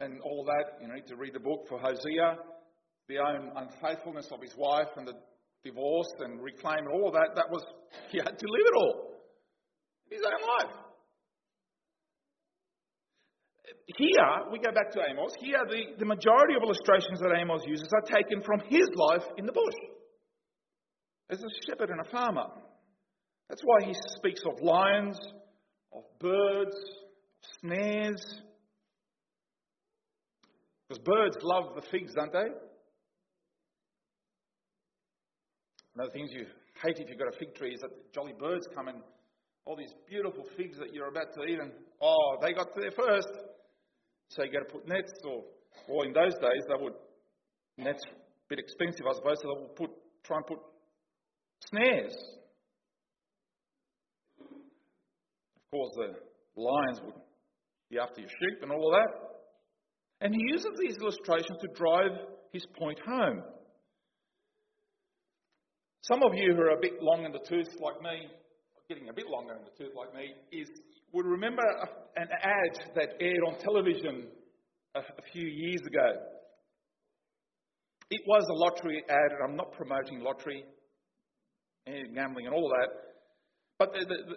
and 0.00 0.20
all 0.22 0.44
that. 0.44 0.82
You 0.82 0.92
need 0.92 1.06
to 1.06 1.16
read 1.16 1.34
the 1.34 1.40
book 1.40 1.66
for 1.68 1.78
Hosea, 1.78 2.38
the 3.08 3.18
own 3.18 3.52
unfaithfulness 3.56 4.28
of 4.32 4.42
his 4.42 4.54
wife 4.56 4.88
and 4.96 5.06
the 5.06 5.14
divorce 5.64 6.12
and 6.20 6.40
reclaim 6.40 6.86
all 6.92 7.08
of 7.08 7.14
that. 7.14 7.36
That 7.36 7.50
was, 7.50 7.62
he 8.10 8.18
had 8.18 8.38
to 8.38 8.46
live 8.46 8.66
it 8.66 8.76
all. 8.76 9.10
His 10.10 10.20
own 10.24 10.48
life. 10.58 10.76
Here, 13.96 14.50
we 14.52 14.58
go 14.58 14.72
back 14.72 14.90
to 14.92 15.00
Amos. 15.08 15.32
Here, 15.40 15.62
the, 15.68 15.98
the 15.98 16.04
majority 16.04 16.54
of 16.56 16.62
illustrations 16.62 17.18
that 17.20 17.34
Amos 17.36 17.62
uses 17.66 17.88
are 17.92 18.02
taken 18.02 18.42
from 18.42 18.60
his 18.68 18.88
life 18.94 19.24
in 19.36 19.46
the 19.46 19.52
bush 19.52 19.74
as 21.30 21.38
a 21.38 21.48
shepherd 21.66 21.90
and 21.90 22.00
a 22.00 22.10
farmer. 22.10 22.46
That's 23.48 23.62
why 23.64 23.86
he 23.86 23.94
speaks 24.16 24.42
of 24.46 24.62
lions, 24.62 25.18
of 25.92 26.02
birds, 26.20 26.76
snares. 27.60 28.24
Because 30.88 31.02
birds 31.04 31.36
love 31.42 31.74
the 31.74 31.82
figs, 31.90 32.12
don't 32.14 32.32
they? 32.32 32.48
One 36.00 36.08
of 36.08 36.14
the 36.14 36.18
things 36.18 36.32
you 36.32 36.46
hate 36.82 36.96
if 36.96 37.10
you've 37.10 37.18
got 37.18 37.28
a 37.28 37.36
fig 37.36 37.54
tree 37.54 37.74
is 37.74 37.80
that 37.82 37.90
jolly 38.14 38.32
birds 38.32 38.66
come 38.74 38.88
and 38.88 39.02
all 39.66 39.76
these 39.76 39.92
beautiful 40.08 40.46
figs 40.56 40.78
that 40.78 40.94
you're 40.94 41.08
about 41.08 41.34
to 41.34 41.44
eat, 41.44 41.60
and 41.60 41.72
oh, 42.00 42.38
they 42.40 42.54
got 42.54 42.68
there 42.74 42.90
first. 42.90 43.28
So 44.30 44.42
you 44.42 44.50
got 44.50 44.66
to 44.66 44.72
put 44.72 44.88
nets, 44.88 45.12
or, 45.24 45.44
or 45.88 46.06
in 46.06 46.14
those 46.14 46.32
days, 46.40 46.64
they 46.68 46.82
would, 46.82 46.94
nets 47.76 48.00
a 48.08 48.14
bit 48.48 48.58
expensive, 48.58 49.04
I 49.06 49.12
suppose, 49.12 49.36
so 49.42 49.48
they 49.52 49.60
would 49.60 49.76
put, 49.76 49.90
try 50.24 50.38
and 50.38 50.46
put 50.46 50.60
snares. 51.68 52.16
Of 54.40 55.70
course, 55.70 55.92
the 55.96 56.62
lions 56.62 57.02
would 57.04 57.20
be 57.90 57.98
after 57.98 58.22
your 58.22 58.30
sheep 58.30 58.62
and 58.62 58.72
all 58.72 58.88
of 58.88 58.94
that. 58.96 59.12
And 60.22 60.34
he 60.34 60.40
uses 60.48 60.70
these 60.80 60.96
illustrations 60.96 61.58
to 61.60 61.68
drive 61.76 62.12
his 62.54 62.64
point 62.78 63.00
home. 63.06 63.42
Some 66.02 66.22
of 66.22 66.34
you 66.34 66.54
who 66.54 66.62
are 66.62 66.78
a 66.78 66.80
bit 66.80 67.02
long 67.02 67.24
in 67.24 67.32
the 67.32 67.44
tooth 67.46 67.68
like 67.80 68.00
me, 68.02 68.28
getting 68.88 69.08
a 69.08 69.12
bit 69.12 69.26
longer 69.28 69.54
in 69.54 69.64
the 69.64 69.84
tooth 69.84 69.94
like 69.94 70.14
me, 70.14 70.32
is 70.52 70.68
would 71.12 71.26
remember 71.26 71.62
an 72.16 72.28
ad 72.42 72.94
that 72.94 73.20
aired 73.20 73.42
on 73.46 73.58
television 73.58 74.28
a, 74.94 75.00
a 75.00 75.22
few 75.32 75.46
years 75.46 75.80
ago. 75.86 76.08
It 78.10 78.22
was 78.26 78.44
a 78.48 78.54
lottery 78.54 79.02
ad, 79.08 79.32
and 79.32 79.50
I'm 79.50 79.56
not 79.56 79.72
promoting 79.72 80.20
lottery 80.20 80.64
and 81.86 82.14
gambling 82.14 82.46
and 82.46 82.54
all 82.54 82.68
that. 82.68 82.88
But 83.78 83.92
the, 83.92 84.06
the, 84.06 84.36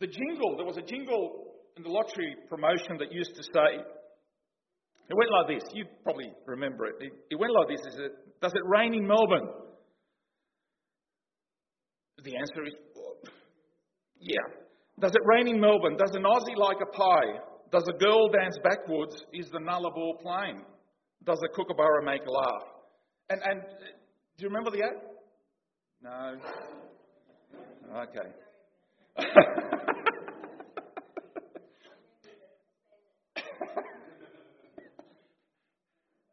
the 0.00 0.06
jingle, 0.06 0.56
there 0.56 0.66
was 0.66 0.76
a 0.76 0.82
jingle 0.82 1.54
in 1.76 1.82
the 1.82 1.88
lottery 1.88 2.36
promotion 2.48 2.96
that 2.98 3.12
used 3.12 3.34
to 3.34 3.42
say, 3.42 3.82
it 5.08 5.14
went 5.14 5.30
like 5.30 5.60
this. 5.60 5.68
You 5.72 5.84
probably 6.02 6.32
remember 6.46 6.86
it. 6.86 6.94
It, 7.00 7.12
it 7.30 7.38
went 7.38 7.52
like 7.52 7.68
this. 7.68 7.94
It, 7.94 8.40
Does 8.40 8.52
it 8.52 8.62
rain 8.64 8.94
in 8.94 9.06
Melbourne? 9.06 9.48
The 12.24 12.36
answer 12.36 12.64
is, 12.64 12.74
yeah. 14.18 14.38
Does 14.98 15.12
it 15.12 15.20
rain 15.24 15.48
in 15.48 15.60
Melbourne? 15.60 15.96
Does 15.96 16.14
an 16.14 16.22
Aussie 16.22 16.56
like 16.56 16.78
a 16.82 16.86
pie? 16.86 17.40
Does 17.70 17.86
a 17.88 17.92
girl 17.98 18.28
dance 18.28 18.56
backwards? 18.64 19.14
Is 19.32 19.50
the 19.50 19.58
nullarbor 19.58 20.18
plain? 20.22 20.62
Does 21.24 21.38
a 21.44 21.48
kookaburra 21.54 22.04
make 22.04 22.24
a 22.26 22.30
laugh? 22.30 22.62
And, 23.28 23.42
and 23.42 23.60
do 23.60 24.44
you 24.44 24.48
remember 24.48 24.70
the 24.70 24.82
ad? 24.82 25.02
No. 26.02 26.36
Okay. 27.96 28.30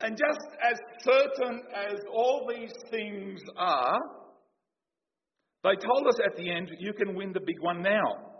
and 0.01 0.17
just 0.17 0.47
as 0.69 0.77
certain 1.01 1.61
as 1.75 1.99
all 2.11 2.47
these 2.53 2.73
things 2.91 3.41
are, 3.57 3.99
they 5.63 5.75
told 5.75 6.07
us 6.07 6.19
at 6.25 6.35
the 6.35 6.51
end, 6.51 6.71
you 6.79 6.93
can 6.93 7.15
win 7.15 7.31
the 7.33 7.39
big 7.39 7.59
one 7.61 7.81
now. 7.81 8.33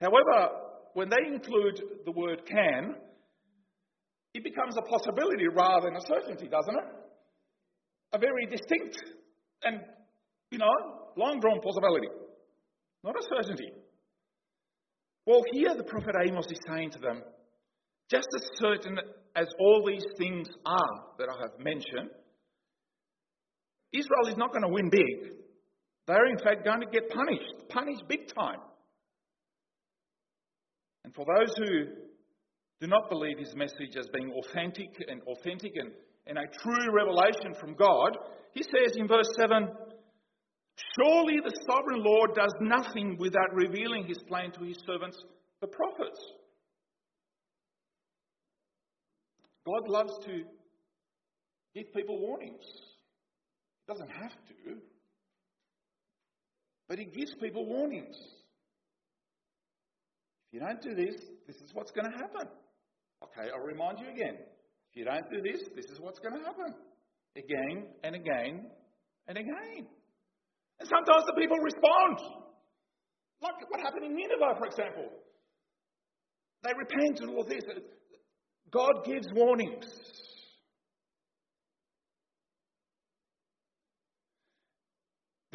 However, 0.00 0.50
when 0.92 1.08
they 1.08 1.26
include 1.26 1.80
the 2.04 2.12
word 2.12 2.42
can, 2.46 2.96
it 4.34 4.44
becomes 4.44 4.76
a 4.76 4.82
possibility 4.82 5.48
rather 5.48 5.86
than 5.86 5.96
a 5.96 6.00
certainty, 6.06 6.48
doesn't 6.48 6.74
it? 6.74 6.88
A 8.12 8.18
very 8.18 8.46
distinct 8.46 9.02
and, 9.64 9.80
you 10.50 10.58
know, 10.58 10.66
long 11.16 11.40
drawn 11.40 11.60
possibility, 11.60 12.08
not 13.02 13.14
a 13.16 13.22
certainty. 13.22 13.70
Well, 15.24 15.42
here 15.52 15.74
the 15.74 15.84
prophet 15.84 16.14
Amos 16.26 16.46
is 16.46 16.58
saying 16.68 16.90
to 16.90 16.98
them, 16.98 17.22
just 18.10 18.28
as 18.36 18.48
certain 18.58 18.98
as 19.34 19.46
all 19.58 19.84
these 19.86 20.04
things 20.18 20.46
are 20.64 21.04
that 21.18 21.28
I 21.28 21.40
have 21.42 21.58
mentioned, 21.58 22.10
Israel 23.92 24.28
is 24.28 24.36
not 24.36 24.52
going 24.52 24.62
to 24.62 24.68
win 24.68 24.90
big. 24.90 25.32
They're, 26.06 26.26
in 26.26 26.38
fact, 26.38 26.64
going 26.64 26.80
to 26.80 26.86
get 26.86 27.10
punished, 27.10 27.68
punished 27.68 28.02
big 28.08 28.32
time. 28.34 28.60
And 31.04 31.14
for 31.14 31.24
those 31.24 31.54
who 31.56 31.86
do 32.80 32.86
not 32.86 33.08
believe 33.08 33.38
his 33.38 33.54
message 33.54 33.96
as 33.98 34.06
being 34.12 34.32
authentic 34.32 34.90
and 35.08 35.22
authentic 35.22 35.72
and, 35.76 35.90
and 36.26 36.38
a 36.38 36.46
true 36.62 36.92
revelation 36.92 37.54
from 37.58 37.74
God, 37.74 38.16
he 38.52 38.62
says 38.62 38.96
in 38.96 39.08
verse 39.08 39.28
7 39.36 39.68
Surely 40.98 41.36
the 41.42 41.58
sovereign 41.70 42.02
Lord 42.04 42.34
does 42.34 42.52
nothing 42.60 43.16
without 43.18 43.54
revealing 43.54 44.06
his 44.06 44.18
plan 44.28 44.52
to 44.52 44.64
his 44.64 44.76
servants, 44.86 45.16
the 45.60 45.68
prophets. 45.68 46.20
God 49.64 49.88
loves 49.88 50.12
to 50.26 50.42
give 51.74 51.92
people 51.94 52.20
warnings. 52.20 52.64
Doesn't 53.88 54.10
have 54.10 54.32
to, 54.32 54.76
but 56.88 56.98
He 56.98 57.04
gives 57.04 57.34
people 57.40 57.66
warnings. 57.66 58.16
If 60.48 60.54
you 60.54 60.60
don't 60.60 60.80
do 60.80 60.94
this, 60.94 61.14
this 61.46 61.56
is 61.56 61.70
what's 61.72 61.92
going 61.92 62.10
to 62.10 62.16
happen. 62.16 62.48
Okay, 63.22 63.50
I'll 63.52 63.64
remind 63.64 63.98
you 64.00 64.08
again. 64.08 64.36
If 64.90 64.96
you 64.96 65.04
don't 65.04 65.28
do 65.30 65.40
this, 65.42 65.62
this 65.74 65.86
is 65.86 66.00
what's 66.00 66.18
going 66.18 66.38
to 66.38 66.44
happen. 66.44 66.74
Again 67.36 67.86
and 68.02 68.14
again 68.14 68.66
and 69.28 69.38
again. 69.38 69.86
And 70.80 70.88
sometimes 70.88 71.24
the 71.26 71.34
people 71.38 71.56
respond. 71.58 72.18
Like 73.42 73.54
what 73.70 73.80
happened 73.80 74.04
in 74.04 74.14
Nineveh, 74.14 74.58
for 74.58 74.66
example. 74.66 75.08
They 76.62 76.72
repent 76.76 77.20
and 77.20 77.30
all 77.30 77.44
this. 77.44 77.62
God 78.72 79.04
gives 79.04 79.26
warnings. 79.34 79.86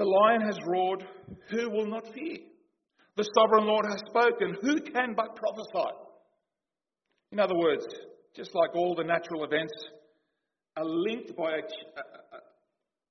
The 0.02 0.08
lion 0.08 0.42
has 0.42 0.58
roared, 0.66 1.06
who 1.52 1.70
will 1.70 1.86
not 1.86 2.12
fear? 2.12 2.40
The 3.18 3.30
sovereign 3.36 3.68
Lord 3.68 3.86
has 3.88 4.02
spoken, 4.10 4.58
who 4.60 4.82
can 4.82 5.14
but 5.16 5.36
prophesy? 5.36 5.96
In 7.32 7.40
other 7.40 7.54
words, 7.56 7.86
just 8.36 8.56
like 8.56 8.72
all 8.74 8.96
the 8.96 9.04
natural 9.04 9.44
events 9.44 9.74
are 10.76 10.86
linked 10.86 11.38
by 11.38 11.52
a, 11.52 11.62
a, 11.62 12.38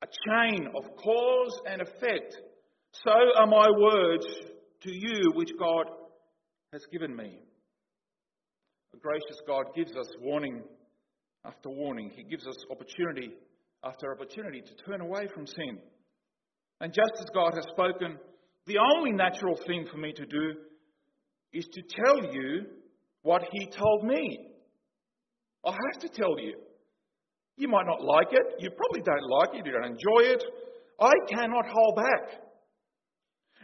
a 0.03 0.09
chain 0.27 0.67
of 0.75 0.83
cause 0.97 1.61
and 1.71 1.81
effect, 1.81 2.39
so 3.05 3.13
are 3.39 3.47
my 3.47 3.69
words 3.71 4.27
to 4.83 4.91
you 4.91 5.31
which 5.37 5.53
God 5.61 5.87
has 6.73 6.83
given 6.91 7.15
me. 7.15 7.39
A 8.95 8.97
gracious 8.97 9.41
God 9.47 9.67
gives 9.77 9.93
us 9.93 10.09
warning 10.21 10.65
after 11.45 11.71
warning. 11.71 12.11
He 12.17 12.25
gives 12.25 12.49
us 12.49 12.57
opportunity 12.69 13.31
after 13.85 14.11
opportunity 14.13 14.61
to 14.63 14.85
turn 14.85 15.01
away 15.01 15.29
from 15.33 15.47
sin. 15.47 15.79
And 16.81 16.93
just 16.93 17.13
as 17.21 17.27
God 17.35 17.55
has 17.55 17.65
spoken, 17.73 18.19
the 18.67 18.79
only 18.97 19.13
natural 19.13 19.57
thing 19.67 19.87
for 19.91 19.99
me 19.99 20.13
to 20.13 20.25
do 20.25 20.55
is 21.53 21.67
to 21.73 21.83
tell 21.83 22.33
you 22.33 22.67
what 23.23 23.43
He 23.53 23.67
told 23.67 24.05
me. 24.05 24.47
I 25.65 25.73
have 25.73 26.01
to 26.03 26.09
tell 26.09 26.39
you. 26.39 26.55
You 27.57 27.69
might 27.69 27.87
not 27.87 28.03
like 28.03 28.29
it. 28.33 28.55
You 28.61 28.71
probably 28.71 29.03
don't 29.03 29.29
like 29.41 29.51
it. 29.55 29.67
You 29.67 29.73
don't 29.73 29.85
enjoy 29.85 30.33
it. 30.33 30.43
I 30.99 31.13
cannot 31.29 31.67
hold 31.67 31.97
back. 31.97 32.41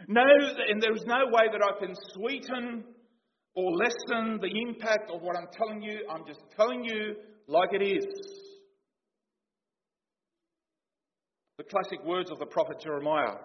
No, 0.07 0.21
and 0.21 0.81
there 0.81 0.93
is 0.93 1.03
no 1.07 1.25
way 1.31 1.47
that 1.51 1.61
I 1.63 1.79
can 1.79 1.95
sweeten 2.13 2.83
or 3.55 3.71
lessen 3.71 4.39
the 4.39 4.51
impact 4.67 5.09
of 5.11 5.21
what 5.21 5.35
I'm 5.35 5.47
telling 5.51 5.81
you. 5.81 6.01
I'm 6.11 6.25
just 6.27 6.41
telling 6.55 6.83
you 6.83 7.15
like 7.47 7.69
it 7.73 7.81
is. 7.81 8.05
Classic 11.63 12.03
words 12.05 12.29
of 12.29 12.37
the 12.37 12.45
prophet 12.45 12.79
Jeremiah 12.79 13.35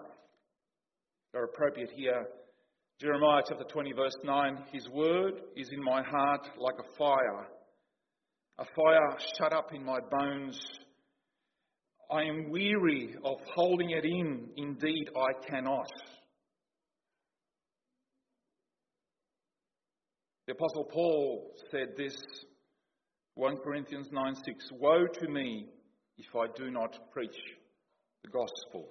are 1.33 1.45
appropriate 1.45 1.89
here. 1.95 2.27
Jeremiah 3.01 3.41
chapter 3.47 3.63
20, 3.63 3.91
verse 3.93 4.15
9 4.23 4.65
His 4.71 4.87
word 4.89 5.33
is 5.55 5.69
in 5.71 5.83
my 5.83 6.03
heart 6.03 6.47
like 6.59 6.75
a 6.79 6.95
fire, 6.95 7.47
a 8.59 8.65
fire 8.65 9.17
shut 9.35 9.51
up 9.51 9.73
in 9.73 9.83
my 9.83 9.97
bones. 10.11 10.59
I 12.11 12.21
am 12.21 12.51
weary 12.51 13.15
of 13.25 13.37
holding 13.55 13.89
it 13.89 14.05
in. 14.05 14.49
Indeed, 14.57 15.09
I 15.17 15.47
cannot. 15.49 15.89
The 20.45 20.53
Apostle 20.53 20.83
Paul 20.93 21.51
said 21.71 21.95
this 21.97 22.15
1 23.33 23.57
Corinthians 23.63 24.09
9 24.11 24.35
6 24.35 24.69
Woe 24.73 25.07
to 25.07 25.27
me 25.27 25.65
if 26.19 26.35
I 26.35 26.45
do 26.55 26.69
not 26.69 26.95
preach 27.11 27.35
the 28.23 28.29
gospel. 28.29 28.87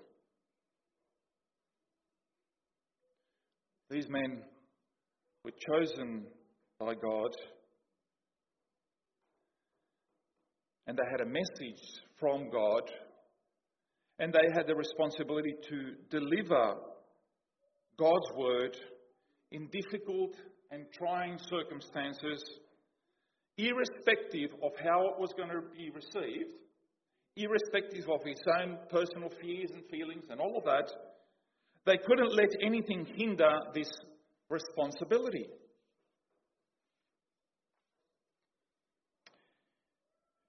These 3.91 4.09
men 4.09 4.43
were 5.45 5.53
chosen 5.69 6.25
by 6.79 6.95
God 6.95 7.31
and 10.87 10.97
they 10.97 11.11
had 11.11 11.21
a 11.21 11.31
message 11.31 11.83
from 12.19 12.51
God 12.51 12.91
and 14.19 14.33
they 14.33 14.49
had 14.55 14.67
the 14.67 14.75
responsibility 14.75 15.55
to 15.69 15.95
deliver 16.11 16.75
God's 17.99 18.31
word 18.37 18.77
in 19.51 19.69
difficult 19.69 20.35
and 20.71 20.87
trying 20.97 21.39
circumstances, 21.51 22.43
irrespective 23.59 24.51
of 24.63 24.73
how 24.83 25.09
it 25.09 25.21
was 25.21 25.33
going 25.37 25.51
to 25.51 25.63
be 25.77 25.91
received, 25.91 26.51
irrespective 27.37 28.09
of 28.11 28.21
his 28.25 28.41
own 28.61 28.79
personal 28.91 29.31
fears 29.41 29.71
and 29.73 29.83
feelings 29.91 30.25
and 30.31 30.41
all 30.41 30.59
of 30.59 30.65
that, 30.65 30.91
they 31.87 31.97
couldn't 32.07 32.35
let 32.35 32.51
anything 32.63 33.07
hinder 33.17 33.51
this 33.75 33.91
responsibility. 34.49 35.47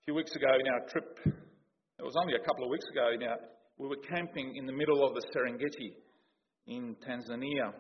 A 0.02 0.06
few 0.06 0.14
weeks 0.14 0.36
ago 0.36 0.48
in 0.60 0.68
our 0.68 0.88
trip, 0.90 1.20
it 1.26 2.04
was 2.04 2.16
only 2.20 2.34
a 2.36 2.46
couple 2.46 2.66
of 2.66 2.70
weeks 2.70 2.86
ago 2.92 3.16
now, 3.20 3.36
we 3.78 3.88
were 3.88 4.02
camping 4.10 4.56
in 4.56 4.66
the 4.66 4.74
middle 4.74 5.06
of 5.06 5.14
the 5.16 5.22
Serengeti 5.34 5.96
in 6.68 6.96
Tanzania. 7.08 7.74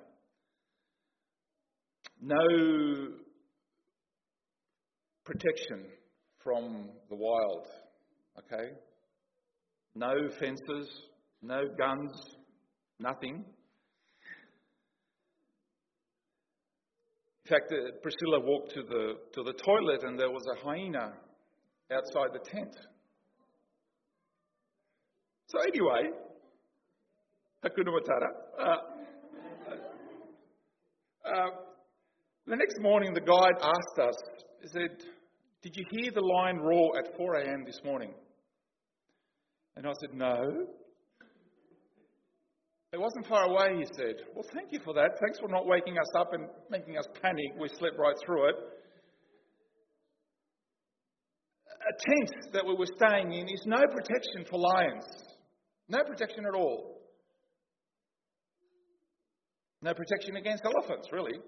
No 2.21 3.09
protection 5.25 5.85
from 6.43 6.89
the 7.09 7.15
wild, 7.15 7.67
okay? 8.39 8.71
No 9.95 10.13
fences, 10.39 10.89
no 11.41 11.63
guns, 11.77 12.11
nothing. 12.99 13.45
In 17.45 17.49
fact, 17.49 17.71
uh, 17.71 17.91
Priscilla 18.01 18.39
walked 18.39 18.71
to 18.73 18.83
the, 18.83 19.13
to 19.33 19.43
the 19.43 19.53
toilet 19.53 20.03
and 20.03 20.17
there 20.17 20.31
was 20.31 20.43
a 20.55 20.65
hyena 20.65 21.13
outside 21.91 22.29
the 22.33 22.39
tent. 22.49 22.73
So, 25.47 25.59
anyway, 25.61 26.09
Hakuna 27.63 27.89
Matata. 27.89 28.29
Uh, 28.59 28.77
uh, 31.25 31.49
the 32.47 32.55
next 32.55 32.79
morning, 32.79 33.13
the 33.13 33.21
guide 33.21 33.61
asked 33.61 33.99
us, 34.07 34.15
he 34.61 34.67
said, 34.69 35.03
Did 35.61 35.75
you 35.75 35.85
hear 35.91 36.11
the 36.11 36.21
lion 36.21 36.57
roar 36.57 36.97
at 36.97 37.15
4 37.17 37.35
a.m. 37.35 37.63
this 37.65 37.79
morning? 37.83 38.13
And 39.75 39.87
I 39.87 39.91
said, 39.99 40.13
No. 40.13 40.67
It 42.93 42.99
wasn't 42.99 43.25
far 43.25 43.45
away, 43.45 43.79
he 43.79 43.85
said. 43.97 44.21
Well, 44.35 44.45
thank 44.53 44.71
you 44.71 44.79
for 44.85 44.93
that. 44.93 45.17
Thanks 45.19 45.39
for 45.39 45.49
not 45.49 45.65
waking 45.65 45.97
us 45.97 46.11
up 46.15 46.31
and 46.33 46.45
making 46.69 46.95
us 46.95 47.07
panic. 47.23 47.57
We 47.59 47.67
slept 47.67 47.97
right 47.97 48.13
through 48.23 48.49
it. 48.49 48.55
A 51.81 51.93
tent 51.97 52.53
that 52.53 52.63
we 52.63 52.75
were 52.75 52.87
staying 52.95 53.33
in 53.33 53.49
is 53.49 53.63
no 53.65 53.81
protection 53.81 54.45
for 54.47 54.59
lions. 54.59 55.05
No 55.89 56.03
protection 56.03 56.45
at 56.45 56.53
all. 56.53 57.01
No 59.81 59.93
protection 59.95 60.35
against 60.35 60.63
elephants, 60.63 61.09
really. 61.11 61.39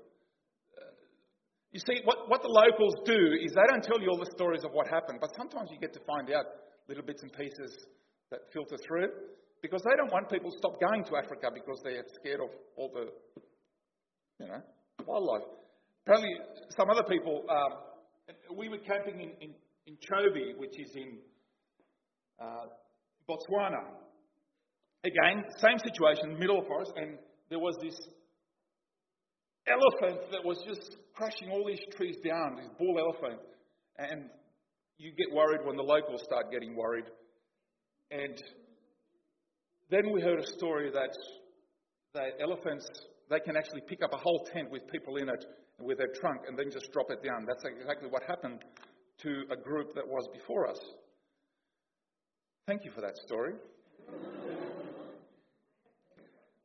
You 1.71 1.79
see, 1.79 2.01
what, 2.05 2.27
what 2.27 2.41
the 2.41 2.49
locals 2.49 2.95
do 3.05 3.19
is 3.45 3.53
they 3.53 3.67
don't 3.69 3.83
tell 3.83 4.01
you 4.01 4.09
all 4.09 4.17
the 4.17 4.31
stories 4.35 4.63
of 4.63 4.71
what 4.71 4.87
happened, 4.87 5.19
but 5.21 5.29
sometimes 5.37 5.69
you 5.71 5.77
get 5.79 5.93
to 5.93 5.99
find 6.07 6.31
out 6.31 6.45
little 6.89 7.03
bits 7.03 7.21
and 7.21 7.31
pieces 7.31 7.85
that 8.31 8.41
filter 8.53 8.77
through 8.85 9.09
because 9.61 9.81
they 9.83 9.95
don't 9.97 10.11
want 10.11 10.29
people 10.29 10.51
to 10.51 10.57
stop 10.57 10.79
going 10.79 11.03
to 11.05 11.17
Africa 11.17 11.49
because 11.53 11.79
they're 11.83 12.03
scared 12.19 12.41
of 12.41 12.49
all 12.77 12.91
the, 12.93 13.09
you 14.39 14.47
know, 14.47 14.61
wildlife. 15.05 15.47
Apparently, 16.05 16.35
some 16.77 16.89
other 16.89 17.03
people, 17.09 17.43
um, 17.49 18.55
we 18.55 18.69
were 18.69 18.77
camping 18.77 19.21
in, 19.21 19.31
in, 19.41 19.55
in 19.87 19.95
Chobe, 19.95 20.59
which 20.59 20.79
is 20.79 20.91
in 20.95 21.17
uh, 22.39 22.65
Botswana. 23.27 23.81
Again, 25.03 25.43
same 25.57 25.79
situation, 25.79 26.37
middle 26.37 26.59
of 26.59 26.67
forest, 26.67 26.91
and 26.95 27.17
there 27.49 27.59
was 27.59 27.75
this 27.81 27.95
elephant 29.67 30.31
that 30.31 30.43
was 30.43 30.57
just 30.67 30.97
crashing 31.15 31.49
all 31.49 31.65
these 31.65 31.81
trees 31.97 32.17
down, 32.23 32.55
this 32.57 32.69
bull 32.77 32.97
elephant. 32.99 33.41
And 33.97 34.29
you 34.97 35.11
get 35.11 35.33
worried 35.33 35.65
when 35.65 35.75
the 35.75 35.83
locals 35.83 36.21
start 36.23 36.51
getting 36.51 36.75
worried. 36.75 37.05
And 38.11 38.41
then 39.89 40.11
we 40.11 40.21
heard 40.21 40.39
a 40.39 40.47
story 40.57 40.91
that 40.91 41.15
the 42.13 42.29
elephants, 42.41 42.87
they 43.29 43.39
can 43.39 43.57
actually 43.57 43.81
pick 43.87 44.01
up 44.03 44.13
a 44.13 44.17
whole 44.17 44.47
tent 44.53 44.71
with 44.71 44.87
people 44.91 45.17
in 45.17 45.29
it 45.29 45.45
with 45.79 45.97
their 45.97 46.13
trunk 46.19 46.41
and 46.47 46.57
then 46.57 46.71
just 46.71 46.91
drop 46.91 47.07
it 47.09 47.21
down. 47.23 47.45
That's 47.45 47.63
exactly 47.65 48.09
what 48.09 48.23
happened 48.23 48.63
to 49.21 49.43
a 49.51 49.55
group 49.55 49.93
that 49.95 50.07
was 50.07 50.27
before 50.33 50.67
us. 50.69 50.79
Thank 52.67 52.83
you 52.83 52.91
for 52.91 53.01
that 53.01 53.17
story. 53.17 53.53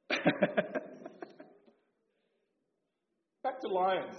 Back 3.42 3.60
to 3.60 3.68
lions. 3.68 4.16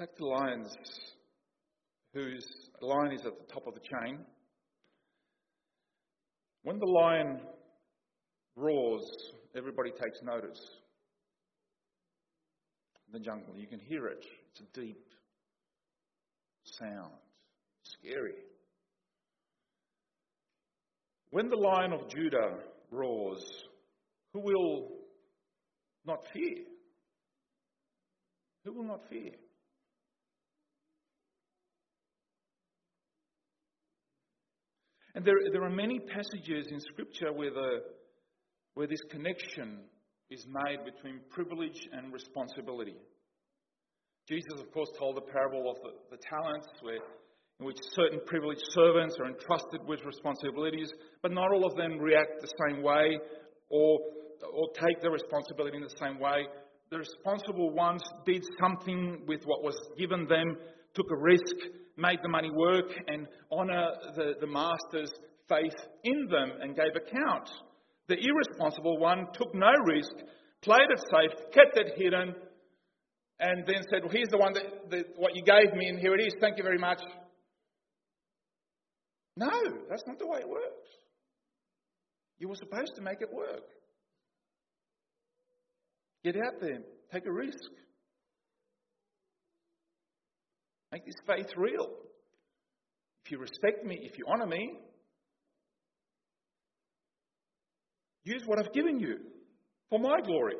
Back 0.00 0.16
to 0.16 0.26
lions, 0.26 0.74
whose 2.14 2.46
lion 2.80 3.12
is 3.12 3.26
at 3.26 3.38
the 3.38 3.52
top 3.52 3.66
of 3.66 3.74
the 3.74 3.80
chain. 3.80 4.20
When 6.62 6.78
the 6.78 6.86
lion 6.86 7.38
roars, 8.56 9.04
everybody 9.54 9.90
takes 9.90 10.22
notice. 10.22 10.58
In 13.08 13.12
the 13.12 13.22
jungle, 13.22 13.54
you 13.58 13.66
can 13.66 13.78
hear 13.78 14.06
it. 14.06 14.24
It's 14.52 14.62
a 14.62 14.80
deep 14.80 15.04
sound, 16.64 17.12
scary. 17.82 18.36
When 21.28 21.50
the 21.50 21.56
lion 21.56 21.92
of 21.92 22.08
Judah 22.08 22.54
roars, 22.90 23.44
who 24.32 24.40
will 24.40 24.92
not 26.06 26.20
fear? 26.32 26.64
Who 28.64 28.72
will 28.72 28.84
not 28.84 29.06
fear? 29.10 29.32
And 35.20 35.26
there, 35.26 35.52
there 35.52 35.64
are 35.64 35.68
many 35.68 35.98
passages 35.98 36.68
in 36.72 36.80
Scripture 36.80 37.30
where, 37.30 37.50
the, 37.50 37.80
where 38.72 38.86
this 38.86 39.02
connection 39.10 39.80
is 40.30 40.46
made 40.48 40.78
between 40.82 41.20
privilege 41.28 41.76
and 41.92 42.10
responsibility. 42.10 42.96
Jesus, 44.26 44.58
of 44.58 44.72
course, 44.72 44.88
told 44.98 45.18
the 45.18 45.30
parable 45.30 45.70
of 45.70 45.76
the, 45.82 46.16
the 46.16 46.22
talents, 46.24 46.68
where, 46.80 47.04
in 47.58 47.66
which 47.66 47.76
certain 47.92 48.20
privileged 48.24 48.64
servants 48.70 49.18
are 49.20 49.26
entrusted 49.26 49.82
with 49.86 50.00
responsibilities, 50.06 50.90
but 51.20 51.32
not 51.32 51.52
all 51.52 51.66
of 51.66 51.76
them 51.76 51.98
react 51.98 52.40
the 52.40 52.52
same 52.66 52.82
way 52.82 53.18
or, 53.68 54.00
or 54.54 54.68
take 54.72 55.02
the 55.02 55.10
responsibility 55.10 55.76
in 55.76 55.82
the 55.82 55.96
same 56.00 56.18
way. 56.18 56.46
The 56.90 56.96
responsible 56.96 57.74
ones 57.74 58.00
did 58.24 58.42
something 58.58 59.24
with 59.28 59.42
what 59.44 59.62
was 59.62 59.76
given 59.98 60.26
them, 60.28 60.56
took 60.94 61.10
a 61.10 61.16
risk, 61.20 61.56
made 62.00 62.18
the 62.22 62.28
money 62.28 62.50
work, 62.50 62.90
and 63.06 63.26
honour 63.52 63.90
the, 64.16 64.34
the 64.40 64.46
master's 64.46 65.12
faith 65.48 65.76
in 66.04 66.26
them 66.28 66.52
and 66.60 66.74
gave 66.74 66.96
account. 66.96 67.48
The 68.08 68.16
irresponsible 68.16 68.98
one 68.98 69.26
took 69.34 69.54
no 69.54 69.72
risk, 69.84 70.12
played 70.62 70.88
it 70.90 71.00
safe, 71.10 71.52
kept 71.52 71.76
it 71.76 71.92
hidden, 71.96 72.34
and 73.38 73.66
then 73.66 73.82
said, 73.90 74.02
Well, 74.02 74.12
here's 74.12 74.28
the 74.28 74.38
one 74.38 74.52
that, 74.54 74.90
that 74.90 75.06
what 75.16 75.36
you 75.36 75.42
gave 75.42 75.74
me, 75.74 75.86
and 75.88 75.98
here 75.98 76.14
it 76.14 76.24
is. 76.24 76.34
Thank 76.40 76.58
you 76.58 76.64
very 76.64 76.78
much. 76.78 77.00
No, 79.36 79.50
that's 79.88 80.02
not 80.06 80.18
the 80.18 80.26
way 80.26 80.40
it 80.40 80.48
works. 80.48 80.88
You 82.38 82.48
were 82.48 82.56
supposed 82.56 82.94
to 82.96 83.02
make 83.02 83.20
it 83.20 83.32
work. 83.32 83.64
Get 86.24 86.36
out 86.36 86.60
there, 86.60 86.80
take 87.12 87.26
a 87.26 87.32
risk. 87.32 87.70
Make 90.92 91.06
this 91.06 91.14
faith 91.26 91.46
real. 91.56 91.88
if 93.24 93.30
you 93.30 93.38
respect 93.38 93.84
me, 93.84 93.98
if 94.02 94.18
you 94.18 94.24
honor 94.28 94.46
me, 94.46 94.72
use 98.24 98.42
what 98.46 98.58
I've 98.58 98.72
given 98.72 98.98
you 98.98 99.18
for 99.88 99.98
my 99.98 100.20
glory. 100.20 100.56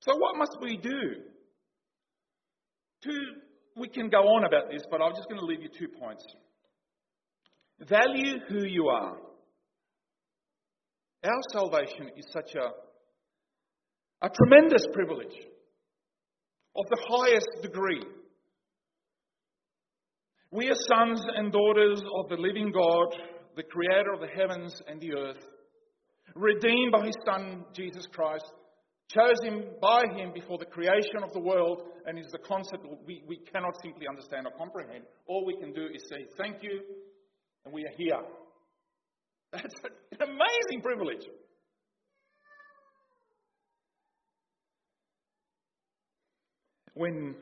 So, 0.00 0.16
what 0.16 0.36
must 0.36 0.56
we 0.60 0.76
do? 0.76 1.00
Two, 3.02 3.20
we 3.76 3.88
can 3.88 4.08
go 4.08 4.18
on 4.18 4.44
about 4.44 4.70
this, 4.70 4.82
but 4.90 5.02
I'm 5.02 5.14
just 5.14 5.28
going 5.28 5.40
to 5.40 5.46
leave 5.46 5.62
you 5.62 5.68
two 5.68 5.88
points. 5.88 6.24
Value 7.80 8.38
who 8.48 8.64
you 8.64 8.88
are. 8.88 9.16
Our 11.24 11.42
salvation 11.52 12.10
is 12.16 12.24
such 12.32 12.54
a, 12.54 14.26
a 14.26 14.30
tremendous 14.30 14.86
privilege 14.92 15.36
of 16.74 16.86
the 16.88 16.98
highest 17.08 17.48
degree. 17.62 18.02
We 20.52 20.68
are 20.68 20.76
sons 20.88 21.20
and 21.34 21.50
daughters 21.50 22.00
of 22.14 22.28
the 22.28 22.36
living 22.36 22.70
God, 22.70 23.16
the 23.56 23.64
creator 23.64 24.12
of 24.12 24.20
the 24.20 24.28
heavens 24.28 24.80
and 24.86 25.00
the 25.00 25.12
earth, 25.14 25.44
redeemed 26.36 26.92
by 26.92 27.06
his 27.06 27.16
Son, 27.26 27.64
Jesus 27.74 28.06
Christ, 28.12 28.44
chosen 29.10 29.70
by 29.82 30.04
him 30.14 30.32
before 30.32 30.58
the 30.58 30.66
creation 30.66 31.24
of 31.24 31.32
the 31.32 31.40
world, 31.40 31.82
and 32.06 32.16
is 32.16 32.30
the 32.30 32.38
concept 32.38 32.86
we, 33.04 33.24
we 33.26 33.38
cannot 33.52 33.74
simply 33.82 34.06
understand 34.08 34.46
or 34.46 34.52
comprehend. 34.56 35.04
All 35.26 35.44
we 35.44 35.56
can 35.58 35.72
do 35.72 35.86
is 35.92 36.02
say, 36.08 36.26
Thank 36.38 36.62
you, 36.62 36.80
and 37.64 37.74
we 37.74 37.82
are 37.82 37.96
here. 37.96 38.20
That's 39.52 39.74
an 39.84 40.22
amazing 40.22 40.82
privilege. 40.82 41.26
When 46.94 47.34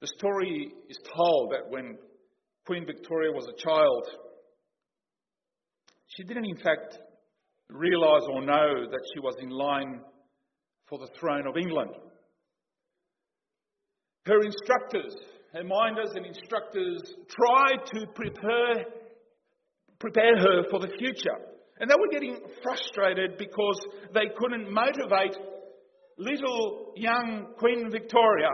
the 0.00 0.06
story 0.06 0.72
is 0.88 0.98
told 1.14 1.52
that 1.52 1.68
when 1.68 1.98
Queen 2.66 2.86
Victoria 2.86 3.32
was 3.32 3.46
a 3.46 3.62
child, 3.62 4.06
she 6.16 6.24
didn't, 6.24 6.46
in 6.46 6.56
fact, 6.56 6.98
realize 7.68 8.22
or 8.28 8.40
know 8.40 8.86
that 8.90 9.00
she 9.14 9.20
was 9.20 9.36
in 9.40 9.50
line 9.50 10.00
for 10.88 10.98
the 10.98 11.08
throne 11.18 11.46
of 11.46 11.56
England. 11.56 11.92
Her 14.26 14.40
instructors, 14.42 15.14
her 15.52 15.64
minders 15.64 16.10
and 16.14 16.26
instructors 16.26 17.00
tried 17.28 17.86
to 17.94 18.06
prepare, 18.14 18.84
prepare 19.98 20.38
her 20.38 20.64
for 20.70 20.80
the 20.80 20.92
future. 20.98 21.38
And 21.78 21.88
they 21.88 21.94
were 21.98 22.12
getting 22.12 22.38
frustrated 22.62 23.38
because 23.38 23.80
they 24.12 24.28
couldn't 24.36 24.70
motivate 24.70 25.36
little 26.18 26.92
young 26.96 27.54
Queen 27.56 27.90
Victoria 27.90 28.50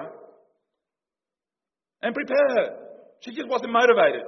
and 2.02 2.14
prepare 2.14 2.48
her. 2.50 2.85
She 3.20 3.32
just 3.32 3.48
wasn't 3.48 3.72
motivated. 3.72 4.22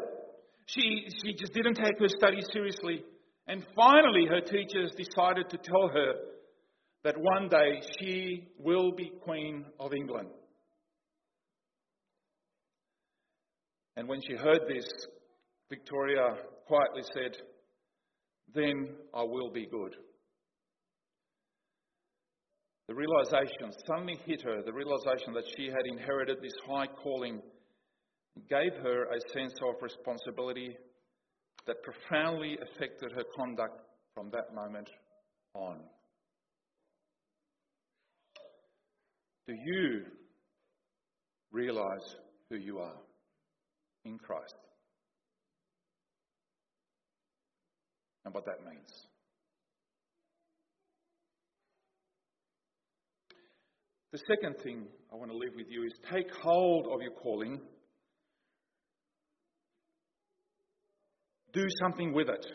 She, 0.67 1.07
she 1.23 1.35
just 1.35 1.53
didn't 1.53 1.75
take 1.75 1.99
her 1.99 2.09
studies 2.09 2.47
seriously. 2.53 3.05
And 3.47 3.65
finally, 3.75 4.27
her 4.27 4.41
teachers 4.41 4.93
decided 4.97 5.49
to 5.51 5.57
tell 5.57 5.89
her 5.89 6.13
that 7.05 7.17
one 7.17 7.49
day 7.49 7.81
she 7.99 8.49
will 8.59 8.93
be 8.93 9.13
Queen 9.23 9.65
of 9.81 9.95
England. 9.95 10.29
And 13.97 14.07
when 14.07 14.21
she 14.21 14.37
heard 14.37 14.61
this, 14.69 14.87
Victoria 15.71 16.37
quietly 16.67 17.03
said, 17.15 17.37
Then 18.55 18.91
I 19.15 19.23
will 19.23 19.51
be 19.51 19.67
good. 19.67 19.97
The 22.89 22.95
realization 22.95 23.73
suddenly 23.87 24.19
hit 24.25 24.43
her, 24.43 24.63
the 24.63 24.73
realization 24.73 25.35
that 25.35 25.45
she 25.57 25.67
had 25.67 25.85
inherited 25.87 26.39
this 26.41 26.55
high 26.67 26.87
calling 26.87 27.43
gave 28.49 28.75
her 28.83 29.05
a 29.05 29.21
sense 29.33 29.55
of 29.63 29.83
responsibility 29.83 30.77
that 31.67 31.77
profoundly 31.83 32.57
affected 32.63 33.13
her 33.13 33.25
conduct 33.37 33.81
from 34.15 34.31
that 34.31 34.55
moment 34.55 34.89
on. 35.55 35.79
Do 39.47 39.55
you 39.55 40.03
realize 41.53 42.17
who 42.51 42.57
you 42.57 42.79
are 42.79 42.97
in 44.05 44.19
Christ? 44.19 44.55
And 48.25 48.35
what 48.35 48.45
that 48.45 48.65
means. 48.65 49.07
The 54.13 54.19
second 54.27 54.57
thing 54.63 54.87
I 55.13 55.17
want 55.17 55.31
to 55.31 55.37
leave 55.37 55.55
with 55.55 55.69
you 55.71 55.85
is 55.85 55.93
take 56.11 56.35
hold 56.43 56.87
of 56.93 57.03
your 57.03 57.13
calling 57.13 57.61
Do 61.53 61.67
something 61.81 62.13
with 62.13 62.29
it. 62.29 62.47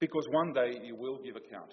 Because 0.00 0.26
one 0.30 0.52
day 0.52 0.80
you 0.84 0.96
will 0.96 1.18
give 1.24 1.36
account. 1.36 1.72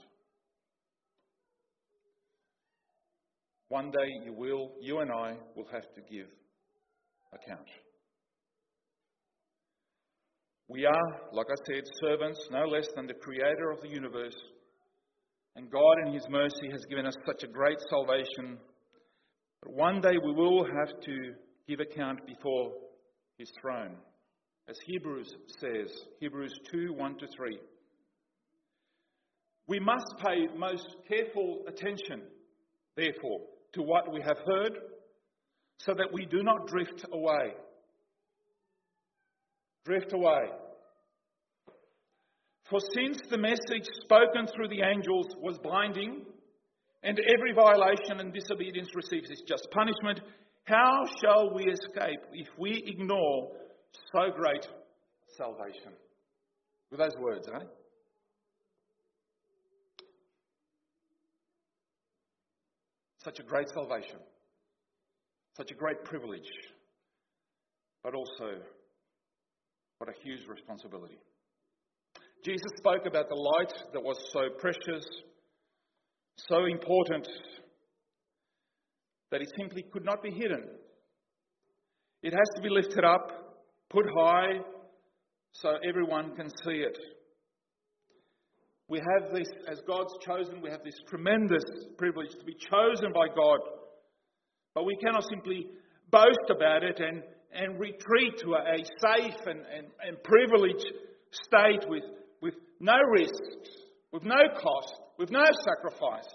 One 3.69 3.89
day 3.89 4.07
you 4.23 4.33
will, 4.33 4.71
you 4.81 4.99
and 4.99 5.11
I 5.11 5.35
will 5.55 5.65
have 5.71 5.83
to 5.95 6.01
give 6.09 6.27
account. 7.33 7.67
We 10.69 10.85
are, 10.85 11.19
like 11.33 11.47
I 11.49 11.55
said, 11.65 11.83
servants 11.99 12.39
no 12.51 12.65
less 12.65 12.87
than 12.95 13.07
the 13.07 13.13
creator 13.15 13.71
of 13.71 13.81
the 13.81 13.89
universe. 13.89 14.35
And 15.55 15.69
God, 15.69 16.07
in 16.07 16.13
His 16.13 16.25
mercy, 16.29 16.69
has 16.71 16.85
given 16.89 17.05
us 17.05 17.15
such 17.25 17.43
a 17.43 17.51
great 17.51 17.77
salvation. 17.89 18.57
But 19.61 19.73
one 19.73 20.01
day 20.01 20.17
we 20.23 20.33
will 20.33 20.65
have 20.65 20.99
to 21.01 21.33
give 21.67 21.79
account 21.79 22.25
before 22.25 22.71
His 23.37 23.51
throne 23.61 23.97
as 24.69 24.77
Hebrews 24.85 25.33
says, 25.59 25.91
Hebrews 26.19 26.53
2 26.71 26.93
1 26.93 27.17
to 27.19 27.27
3. 27.27 27.59
We 29.67 29.79
must 29.79 30.13
pay 30.25 30.47
most 30.57 30.95
careful 31.07 31.63
attention, 31.67 32.21
therefore, 32.95 33.41
to 33.73 33.81
what 33.81 34.11
we 34.11 34.21
have 34.21 34.37
heard, 34.45 34.77
so 35.77 35.93
that 35.93 36.13
we 36.13 36.25
do 36.25 36.43
not 36.43 36.67
drift 36.67 37.05
away. 37.11 37.53
Drift 39.85 40.13
away. 40.13 40.49
For 42.69 42.79
since 42.93 43.19
the 43.29 43.37
message 43.37 43.87
spoken 44.03 44.47
through 44.47 44.69
the 44.69 44.81
angels 44.81 45.27
was 45.41 45.57
binding, 45.59 46.25
and 47.03 47.19
every 47.19 47.53
violation 47.53 48.19
and 48.19 48.33
disobedience 48.33 48.89
receives 48.95 49.29
its 49.29 49.41
just 49.41 49.67
punishment, 49.71 50.21
how 50.63 51.03
shall 51.21 51.53
we 51.53 51.65
escape 51.65 52.21
if 52.31 52.47
we 52.57 52.83
ignore 52.87 53.51
so 54.11 54.31
great 54.35 54.67
salvation. 55.37 55.93
With 56.91 56.99
those 56.99 57.15
words, 57.19 57.47
eh? 57.47 57.65
Such 63.23 63.39
a 63.39 63.43
great 63.43 63.69
salvation, 63.69 64.19
such 65.55 65.71
a 65.71 65.75
great 65.75 66.03
privilege, 66.03 66.49
but 68.03 68.13
also 68.13 68.59
what 69.97 70.09
a 70.09 70.23
huge 70.23 70.45
responsibility. 70.47 71.17
Jesus 72.43 72.67
spoke 72.77 73.05
about 73.05 73.29
the 73.29 73.35
light 73.35 73.73
that 73.93 74.03
was 74.03 74.17
so 74.33 74.49
precious, 74.59 75.05
so 76.35 76.65
important, 76.65 77.25
that 79.31 79.41
it 79.41 79.49
simply 79.57 79.83
could 79.93 80.03
not 80.03 80.21
be 80.21 80.29
hidden. 80.29 80.67
It 82.21 82.33
has 82.33 82.49
to 82.55 82.61
be 82.61 82.69
lifted 82.69 83.05
up 83.05 83.42
put 83.93 84.05
high 84.17 84.59
so 85.53 85.75
everyone 85.87 86.35
can 86.35 86.49
see 86.65 86.81
it. 86.81 86.97
We 88.89 88.99
have 88.99 89.31
this, 89.31 89.47
as 89.71 89.79
God's 89.87 90.13
chosen, 90.25 90.61
we 90.61 90.69
have 90.69 90.83
this 90.83 90.97
tremendous 91.07 91.63
privilege 91.97 92.31
to 92.31 92.45
be 92.45 92.55
chosen 92.55 93.13
by 93.13 93.27
God. 93.33 93.59
But 94.75 94.85
we 94.85 94.97
cannot 94.97 95.23
simply 95.29 95.67
boast 96.11 96.49
about 96.49 96.83
it 96.83 96.99
and, 96.99 97.23
and 97.53 97.79
retreat 97.79 98.39
to 98.39 98.55
a, 98.55 98.77
safe 98.77 99.39
and, 99.45 99.59
and, 99.59 99.87
and 100.05 100.23
privileged 100.23 100.85
state 101.31 101.87
with, 101.87 102.03
with 102.41 102.55
no 102.79 102.97
risks, 103.11 103.69
with 104.11 104.23
no 104.23 104.41
cost, 104.59 104.93
with 105.17 105.29
no 105.31 105.45
sacrifice. 105.65 106.29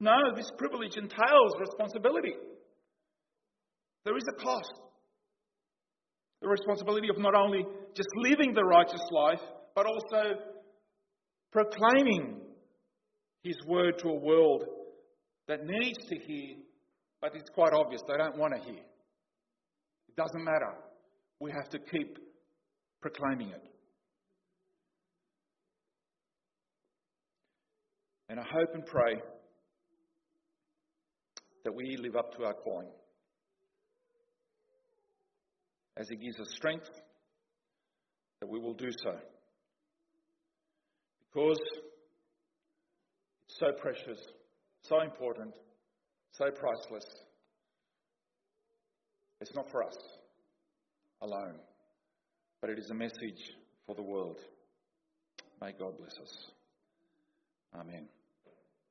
No, 0.00 0.16
this 0.34 0.50
privilege 0.58 0.96
entails 0.96 1.52
responsibility. 1.60 2.34
There 4.04 4.16
is 4.16 4.24
a 4.28 4.42
cost 4.42 4.72
the 6.42 6.48
responsibility 6.48 7.08
of 7.08 7.18
not 7.18 7.34
only 7.34 7.64
just 7.94 8.08
living 8.16 8.52
the 8.52 8.64
righteous 8.64 9.00
life, 9.10 9.40
but 9.74 9.86
also 9.86 10.40
proclaiming 11.52 12.40
His 13.42 13.56
word 13.66 13.98
to 14.00 14.08
a 14.08 14.14
world 14.14 14.64
that 15.48 15.60
needs 15.64 15.98
to 16.08 16.16
hear, 16.26 16.56
but 17.20 17.34
it's 17.34 17.50
quite 17.50 17.72
obvious 17.72 18.02
they 18.08 18.16
don't 18.16 18.38
want 18.38 18.54
to 18.54 18.60
hear. 18.60 18.80
It 18.80 20.16
doesn't 20.16 20.44
matter. 20.44 20.74
We 21.40 21.52
have 21.52 21.68
to 21.70 21.78
keep 21.78 22.18
proclaiming 23.00 23.50
it. 23.50 23.62
And 28.28 28.40
I 28.40 28.44
hope 28.44 28.74
and 28.74 28.84
pray 28.86 29.14
that 31.64 31.72
we 31.74 31.96
live 32.00 32.16
up 32.16 32.36
to 32.36 32.44
our 32.44 32.54
calling. 32.54 32.88
As 35.96 36.08
He 36.08 36.16
gives 36.16 36.40
us 36.40 36.50
strength, 36.50 36.88
that 38.40 38.48
we 38.48 38.58
will 38.58 38.74
do 38.74 38.90
so. 38.90 39.14
Because 41.32 41.60
it's 43.44 43.58
so 43.58 43.72
precious, 43.80 44.18
so 44.82 45.00
important, 45.00 45.54
so 46.32 46.50
priceless. 46.50 47.06
It's 49.40 49.54
not 49.54 49.70
for 49.70 49.84
us 49.84 49.96
alone, 51.20 51.58
but 52.60 52.70
it 52.70 52.78
is 52.78 52.90
a 52.90 52.94
message 52.94 53.52
for 53.86 53.94
the 53.94 54.02
world. 54.02 54.38
May 55.60 55.72
God 55.78 55.96
bless 55.98 56.18
us. 56.20 56.46
Amen. 57.74 58.08